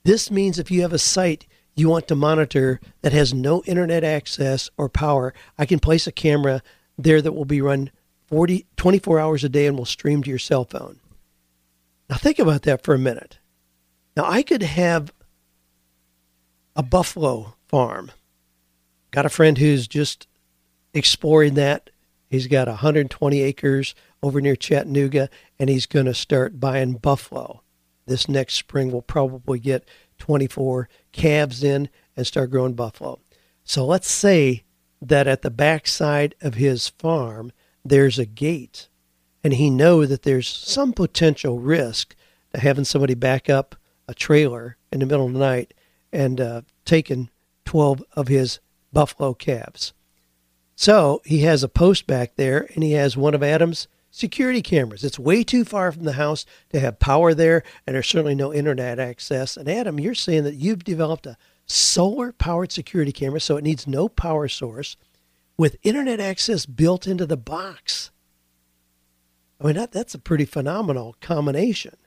[0.03, 4.03] This means if you have a site you want to monitor that has no internet
[4.03, 6.61] access or power, I can place a camera
[6.99, 7.89] there that will be run
[8.29, 10.99] 40, 24 hours a day and will stream to your cell phone.
[12.09, 13.39] Now, think about that for a minute.
[14.15, 15.11] Now, I could have
[16.75, 18.11] a buffalo farm.
[19.09, 20.27] Got a friend who's just
[20.93, 21.89] exploring that.
[22.29, 27.63] He's got 120 acres over near Chattanooga, and he's going to start buying buffalo.
[28.05, 29.87] This next spring, we'll probably get
[30.19, 33.19] 24 calves in and start growing buffalo.
[33.63, 34.65] So let's say
[35.01, 37.51] that at the backside of his farm,
[37.89, 38.87] there's a gate,
[39.43, 42.15] and he knows that there's some potential risk
[42.53, 43.75] to having somebody back up
[44.07, 45.73] a trailer in the middle of the night
[46.11, 47.29] and uh, taking
[47.65, 48.59] 12 of his
[48.91, 49.93] buffalo calves.
[50.75, 55.03] So he has a post back there, and he has one of Adam's security cameras.
[55.03, 58.53] It's way too far from the house to have power there, and there's certainly no
[58.53, 59.57] internet access.
[59.57, 63.87] And Adam, you're saying that you've developed a solar powered security camera, so it needs
[63.87, 64.97] no power source
[65.59, 68.11] with internet access built into the box.
[69.59, 71.97] I mean, that, that's a pretty phenomenal combination.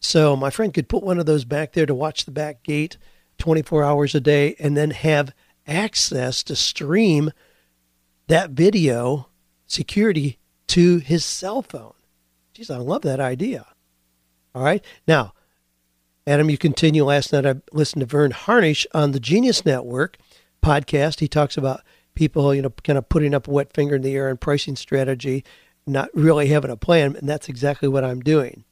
[0.00, 2.96] So my friend could put one of those back there to watch the back gate
[3.36, 5.34] 24 hours a day and then have
[5.66, 7.30] access to stream
[8.28, 9.28] that video
[9.66, 11.92] security to his cell phone.
[12.54, 13.66] Geez, I love that idea.
[14.54, 14.82] All right.
[15.06, 15.34] Now,
[16.26, 17.04] Adam, you continue.
[17.04, 20.16] Last night I listened to Verne Harnish on the Genius Network
[20.62, 21.20] podcast.
[21.20, 21.82] He talks about
[22.14, 24.76] people, you know, kind of putting up a wet finger in the air on pricing
[24.76, 25.44] strategy,
[25.86, 27.16] not really having a plan.
[27.16, 28.64] And that's exactly what I'm doing.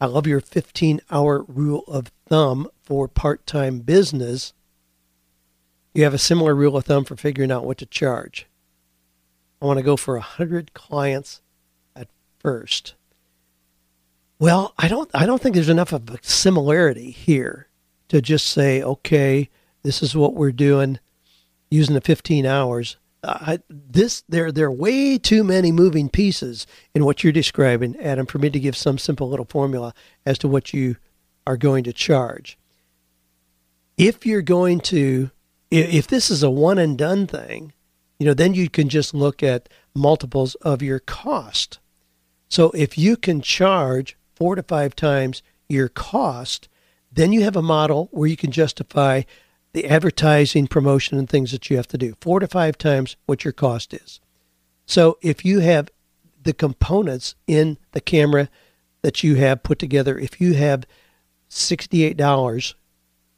[0.00, 4.52] I love your 15 hour rule of thumb for part time business.
[5.94, 8.46] You have a similar rule of thumb for figuring out what to charge.
[9.60, 11.42] I want to go for 100 clients
[11.94, 12.94] at first.
[14.38, 17.68] Well, I don't I don't think there's enough of a similarity here
[18.08, 19.50] to just say, okay,
[19.82, 20.98] this is what we're doing
[21.70, 22.96] using the 15 hours.
[23.22, 28.24] I, this there there are way too many moving pieces in what you're describing, Adam,
[28.24, 29.92] for me to give some simple little formula
[30.24, 30.96] as to what you
[31.46, 32.58] are going to charge.
[33.98, 35.30] If you're going to,
[35.70, 37.74] if this is a one and done thing,
[38.18, 41.78] you know, then you can just look at multiples of your cost.
[42.48, 46.68] So if you can charge four to five times your cost,
[47.12, 49.22] then you have a model where you can justify
[49.72, 52.14] the advertising, promotion, and things that you have to do.
[52.20, 54.20] Four to five times what your cost is.
[54.86, 55.88] So if you have
[56.42, 58.48] the components in the camera
[59.02, 60.84] that you have put together, if you have
[61.48, 62.74] $68,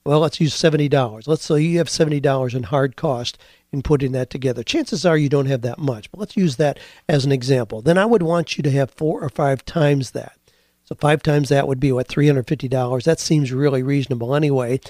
[0.04, 1.28] well, let's use $70.
[1.28, 3.38] Let's say you have $70 in hard cost
[3.70, 4.62] in putting that together.
[4.62, 6.78] Chances are you don't have that much, but let's use that
[7.08, 7.82] as an example.
[7.82, 10.36] Then I would want you to have four or five times that.
[10.84, 13.04] So five times that would be what $350.
[13.04, 14.80] That seems really reasonable anyway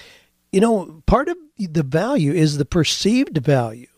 [0.53, 3.89] you know, part of the value is the perceived value.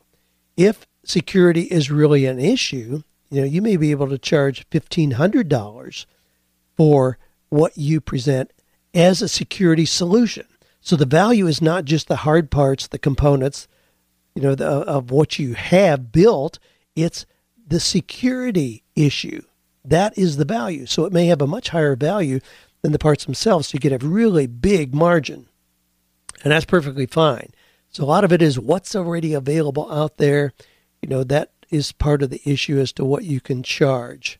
[0.56, 6.06] If security is really an issue, you know, you may be able to charge $1,500
[6.76, 8.52] for what you present
[8.94, 10.46] as a security solution.
[10.80, 13.66] So the value is not just the hard parts, the components,
[14.34, 16.58] you know, the, of what you have built.
[16.94, 17.26] It's
[17.66, 19.42] the security issue.
[19.84, 20.86] That is the value.
[20.86, 22.40] So it may have a much higher value
[22.82, 23.68] than the parts themselves.
[23.68, 25.48] So you get a really big margin
[26.44, 27.50] and that's perfectly fine.
[27.88, 30.52] So a lot of it is what's already available out there.
[31.00, 34.38] You know, that is part of the issue as to what you can charge.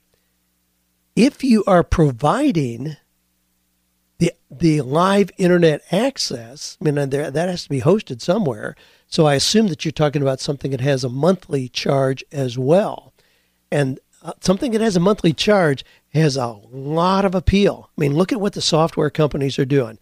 [1.17, 2.97] If you are providing
[4.19, 8.77] the the live internet access, I mean, there, that has to be hosted somewhere.
[9.07, 13.15] So I assume that you're talking about something that has a monthly charge as well,
[13.71, 17.91] and uh, something that has a monthly charge has a lot of appeal.
[17.97, 19.99] I mean, look at what the software companies are doing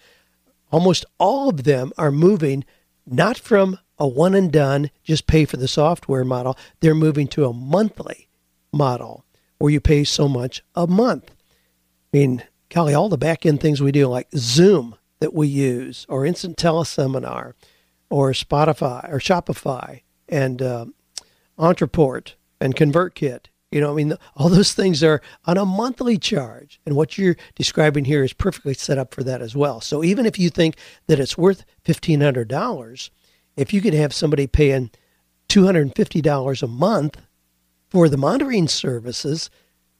[0.72, 2.64] almost all of them are moving
[3.06, 6.56] not from a one and done, just pay for the software model.
[6.80, 8.28] They're moving to a monthly
[8.72, 9.24] model
[9.58, 11.30] where you pay so much a month.
[12.12, 16.04] I mean, golly, all the back end things we do, like Zoom that we use,
[16.08, 17.52] or Instant Teleseminar,
[18.10, 20.86] or Spotify, or Shopify, and uh,
[21.58, 26.78] Ontraport, and ConvertKit, you know, I mean, all those things are on a monthly charge.
[26.84, 29.80] And what you're describing here is perfectly set up for that as well.
[29.80, 33.10] So even if you think that it's worth $1,500,
[33.56, 34.90] if you could have somebody paying
[35.48, 37.16] $250 a month
[37.88, 39.50] for the monitoring services,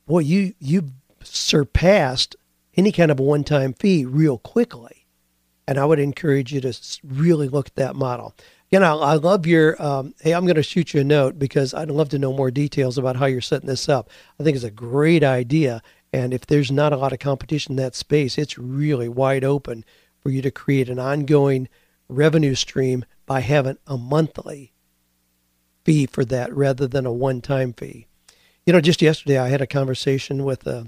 [0.06, 0.90] boy, you, you
[1.22, 2.36] surpassed
[2.76, 5.06] any kind of a one time fee real quickly.
[5.66, 8.34] And I would encourage you to really look at that model
[8.72, 9.80] you know, I love your.
[9.80, 12.50] Um, hey, I'm going to shoot you a note because I'd love to know more
[12.50, 14.08] details about how you're setting this up.
[14.40, 17.76] I think it's a great idea, and if there's not a lot of competition in
[17.76, 19.84] that space, it's really wide open
[20.20, 21.68] for you to create an ongoing
[22.08, 24.72] revenue stream by having a monthly
[25.84, 28.06] fee for that rather than a one-time fee.
[28.64, 30.84] You know, just yesterday I had a conversation with uh,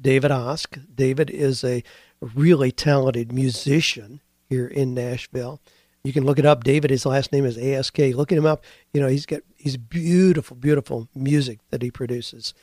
[0.00, 0.80] David Osk.
[0.94, 1.82] David is a
[2.20, 5.60] really talented musician here in Nashville
[6.06, 6.64] you can look it up.
[6.64, 7.98] David, his last name is ASK.
[7.98, 8.64] Look him up.
[8.92, 12.54] You know, he's got he's beautiful, beautiful music that he produces.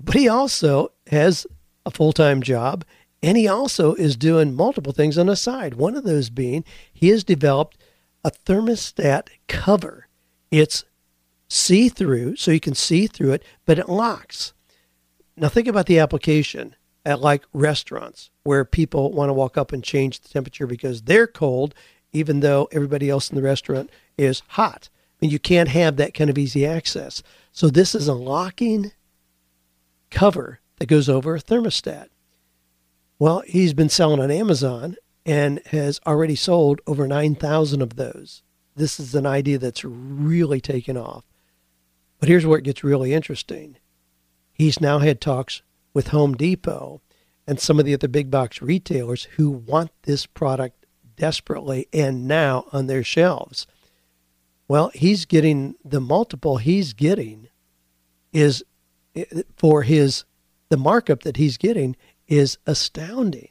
[0.00, 1.46] but he also has
[1.84, 2.84] a full time job
[3.22, 5.74] and he also is doing multiple things on the side.
[5.74, 7.78] One of those being he has developed
[8.24, 10.08] a thermostat cover.
[10.50, 10.84] It's
[11.48, 14.52] see through, so you can see through it, but it locks.
[15.36, 16.74] Now, think about the application
[17.04, 21.26] at like restaurants where people want to walk up and change the temperature because they're
[21.26, 21.74] cold,
[22.16, 24.88] even though everybody else in the restaurant is hot.
[24.92, 27.22] I mean, you can't have that kind of easy access.
[27.52, 28.92] So, this is a locking
[30.10, 32.08] cover that goes over a thermostat.
[33.18, 38.42] Well, he's been selling on Amazon and has already sold over 9,000 of those.
[38.74, 41.24] This is an idea that's really taken off.
[42.18, 43.76] But here's where it gets really interesting.
[44.52, 45.62] He's now had talks
[45.92, 47.00] with Home Depot
[47.46, 50.85] and some of the other big box retailers who want this product
[51.16, 53.66] desperately and now on their shelves.
[54.68, 57.48] Well, he's getting the multiple he's getting
[58.32, 58.64] is
[59.56, 60.24] for his
[60.68, 61.96] the markup that he's getting
[62.26, 63.50] is astounding.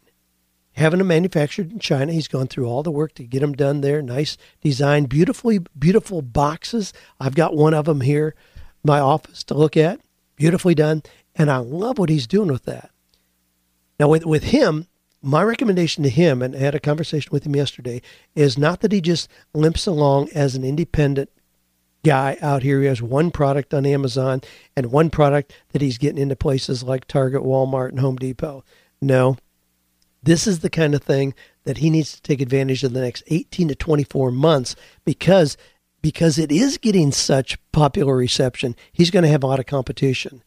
[0.73, 3.79] Having them manufactured in China, he's gone through all the work to get them done
[3.79, 4.01] there.
[4.01, 6.91] Nice design, beautifully beautiful boxes.
[7.17, 8.35] I've got one of them here,
[8.83, 10.01] my office to look at.
[10.35, 11.01] Beautifully done,
[11.33, 12.91] and I love what he's doing with that.
[13.97, 14.87] Now, with with him,
[15.25, 18.01] my recommendation to him, and I had a conversation with him yesterday,
[18.35, 21.29] is not that he just limps along as an independent
[22.03, 24.41] guy out here He has one product on Amazon
[24.75, 28.63] and one product that he's getting into places like Target, Walmart, and Home Depot.
[29.01, 29.37] No,
[30.21, 33.23] this is the kind of thing that he needs to take advantage of the next
[33.27, 35.57] 18 to 24 months because
[36.01, 38.75] because it is getting such popular reception.
[38.93, 40.43] He's going to have a lot of competition.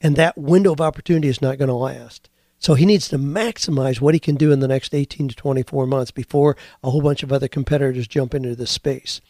[0.00, 2.28] And that window of opportunity is not going to last.
[2.58, 5.86] So he needs to maximize what he can do in the next 18 to 24
[5.86, 9.20] months before a whole bunch of other competitors jump into the space.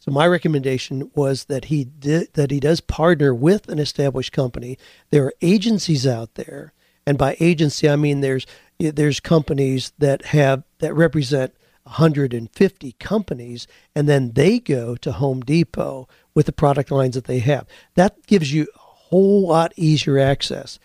[0.00, 4.76] So my recommendation was that he did, that he does partner with an established company.
[5.10, 6.72] There are agencies out there,
[7.06, 8.44] and by agency I mean there's
[8.80, 11.54] there's companies that have that represent
[11.84, 17.38] 150 companies, and then they go to Home Depot with the product lines that they
[17.38, 17.68] have.
[17.94, 20.80] That gives you a whole lot easier access.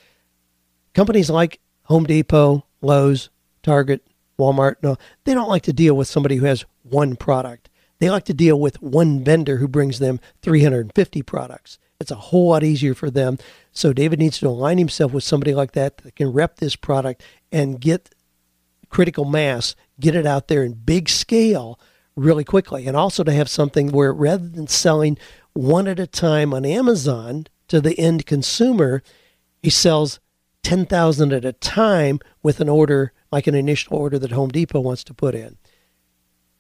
[0.93, 3.29] Companies like Home Depot, Lowe's,
[3.63, 4.05] Target,
[4.39, 7.69] Walmart, no, they don't like to deal with somebody who has one product.
[7.99, 11.79] They like to deal with one vendor who brings them 350 products.
[11.99, 13.39] It's a whole lot easier for them.
[13.71, 17.23] So David needs to align himself with somebody like that that can rep this product
[17.51, 18.13] and get
[18.89, 21.79] critical mass, get it out there in big scale
[22.15, 22.85] really quickly.
[22.85, 25.17] And also to have something where rather than selling
[25.53, 29.01] one at a time on Amazon to the end consumer,
[29.61, 30.19] he sells
[30.67, 35.01] 10,000 at a time with an order like an initial order that Home Depot wants
[35.05, 35.55] to put in.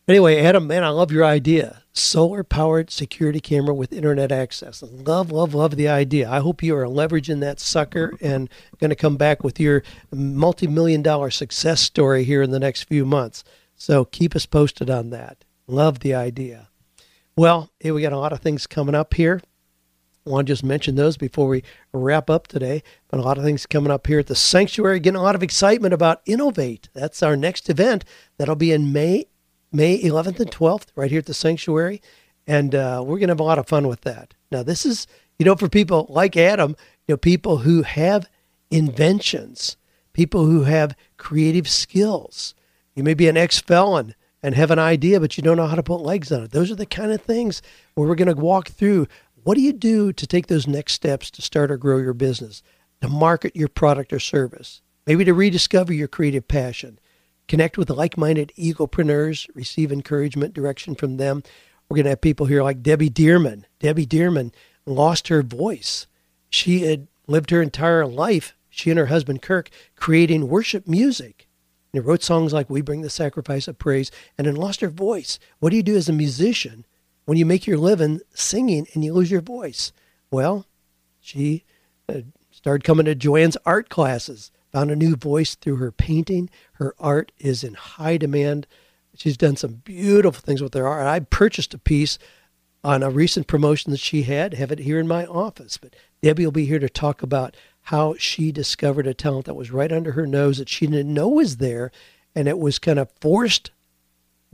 [0.07, 1.83] Anyway, Adam, man, I love your idea.
[1.91, 4.81] Solar powered security camera with internet access.
[4.81, 6.29] Love, love, love the idea.
[6.29, 8.49] I hope you are leveraging that sucker and
[8.79, 12.83] going to come back with your multi million dollar success story here in the next
[12.83, 13.43] few months.
[13.75, 15.43] So keep us posted on that.
[15.67, 16.69] Love the idea.
[17.35, 19.41] Well, hey, we got a lot of things coming up here.
[20.27, 21.63] Want to just mention those before we
[21.93, 22.83] wrap up today.
[23.07, 24.99] But a lot of things coming up here at the sanctuary.
[24.99, 26.89] Getting a lot of excitement about Innovate.
[26.93, 28.03] That's our next event.
[28.37, 29.25] That'll be in May
[29.71, 32.01] May 11th and 12th, right here at the sanctuary.
[32.45, 34.33] And uh, we're going to have a lot of fun with that.
[34.51, 35.07] Now, this is,
[35.37, 36.75] you know, for people like Adam,
[37.07, 38.29] you know, people who have
[38.71, 39.75] inventions,
[40.13, 42.55] people who have creative skills.
[42.95, 45.75] You may be an ex felon and have an idea, but you don't know how
[45.75, 46.51] to put legs on it.
[46.51, 47.61] Those are the kind of things
[47.95, 49.07] where we're going to walk through.
[49.47, 52.61] What do you do to take those next steps to start or grow your business,
[52.99, 56.99] to market your product or service, maybe to rediscover your creative passion?
[57.47, 61.43] connect with like minded egopreneurs, receive encouragement, direction from them.
[61.87, 63.63] We're going to have people here like Deby Dearman.
[63.79, 64.51] Deby Dearman
[64.85, 66.07] lost her voice.
[66.49, 71.47] She had lived her entire life, she and her husband Kirk, creating worship music.
[71.93, 75.39] And wrote songs like We Bring the Sacrifice of Praise and then lost her voice.
[75.59, 76.85] What do you do as a musician
[77.27, 79.91] when you make your living singing and you lose your voice?
[80.31, 80.65] Well,
[81.19, 81.63] she
[82.09, 86.49] uh, started coming to Joanne's art classes found a new voice through her painting.
[86.73, 88.67] Her art is in high demand.
[89.15, 91.07] She's done some beautiful things with her art.
[91.07, 92.19] I purchased a piece
[92.83, 95.77] on a recent promotion that she had, have it here in my office.
[95.77, 99.71] But Deby will be here to talk about how she discovered a talent that was
[99.71, 101.91] right under her nose that she didn't know was there.
[102.35, 103.71] And it was kind of forced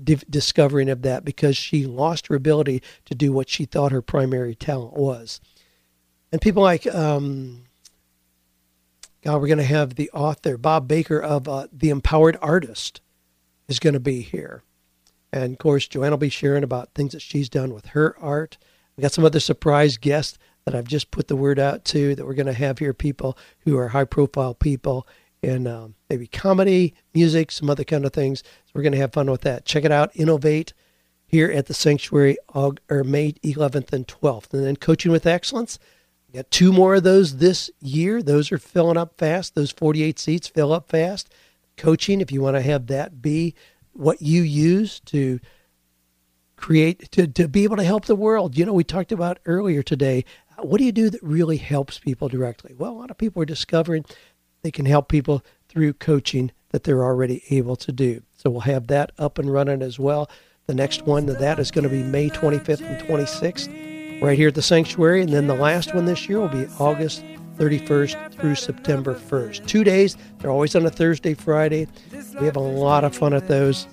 [0.02, 4.02] di- discovering of that because she lost her ability to do what she thought her
[4.02, 5.42] primary talent was.
[6.32, 7.66] And people like um,
[9.24, 13.00] God, we're going to have the author, Bob Baker of uh, The Empowered Artist,
[13.70, 14.64] is going to be here.
[15.32, 18.58] And of course, Joanne will be sharing about things that she's done with her art.
[18.98, 22.26] We got some other surprise guests that I've just put the word out to that
[22.26, 25.08] we're going to have here people who are high profile people
[25.44, 28.40] in um, maybe comedy, music, some other kind of things.
[28.40, 29.66] So we're going to have fun with that.
[29.66, 30.74] Check it out, Innovate
[31.34, 34.54] here at the Sanctuary Aug- or May 11th and 12th.
[34.54, 35.80] And then Coaching with Excellence.
[36.28, 38.22] We got two more of those this year.
[38.22, 39.56] Those are filling up fast.
[39.56, 41.34] Those 48 seats fill up fast.
[41.76, 43.56] Coaching, if you want to have that be
[43.94, 45.40] what you use to
[46.56, 48.56] create to, to be able to help the world.
[48.56, 50.26] You know, we talked about earlier today.
[50.60, 52.74] What do you do that really helps people directly?
[52.78, 54.06] Well, a lot of people are discovering
[54.64, 58.24] they can help people through coaching that they're already able to do.
[58.36, 60.30] So we'll have that up and running as well.
[60.66, 64.48] The next one to that is going to be May 25th and 26th, right here
[64.48, 65.22] at the sanctuary.
[65.22, 67.24] And then the last one this year will be August
[67.58, 69.68] 31st through September 1st.
[69.68, 70.18] Two days.
[70.40, 71.88] They're always on a Thursday, Friday.
[72.40, 73.88] We have a lot of fun at those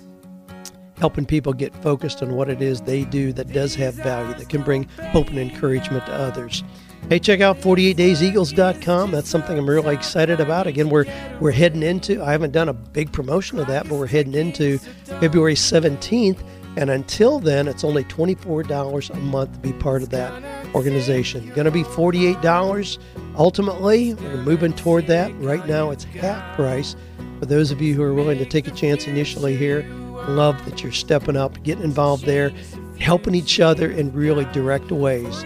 [0.97, 4.49] helping people get focused on what it is they do that does have value, that
[4.49, 6.63] can bring hope and encouragement to others.
[7.11, 9.11] Hey, check out 48dayseagles.com.
[9.11, 10.65] That's something I'm really excited about.
[10.65, 11.03] Again, we're
[11.41, 12.23] we're heading into.
[12.23, 14.77] I haven't done a big promotion of that, but we're heading into
[15.19, 16.41] February 17th,
[16.77, 20.31] and until then, it's only $24 a month to be part of that
[20.73, 21.49] organization.
[21.49, 22.97] Going to be $48
[23.35, 24.13] ultimately.
[24.13, 25.37] We're moving toward that.
[25.41, 26.95] Right now, it's half price.
[27.41, 29.85] For those of you who are willing to take a chance initially here,
[30.29, 32.53] love that you're stepping up, getting involved there,
[33.01, 35.43] helping each other in really direct ways.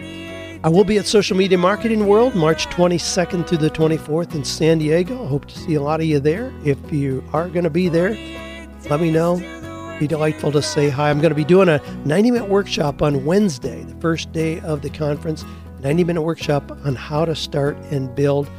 [0.63, 4.79] I will be at Social Media Marketing World March 22nd through the 24th in San
[4.79, 5.23] Diego.
[5.23, 6.53] I hope to see a lot of you there.
[6.63, 8.11] If you are going to be there,
[8.89, 9.37] let me know.
[9.99, 11.09] Be delightful to say hi.
[11.09, 14.81] I'm going to be doing a 90 minute workshop on Wednesday, the first day of
[14.81, 15.45] the conference.
[15.81, 18.49] 90 minute workshop on how to start and build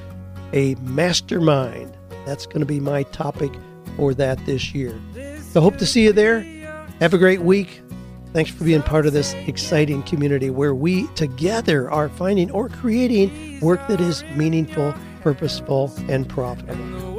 [0.53, 1.97] a mastermind.
[2.25, 3.53] That's going to be my topic
[3.97, 4.99] for that this year.
[5.51, 6.41] So hope to see you there.
[7.01, 7.83] Have a great week.
[8.37, 13.61] Thanks for being part of this exciting community where we together are finding or creating
[13.61, 17.15] work that is meaningful, purposeful, and profitable.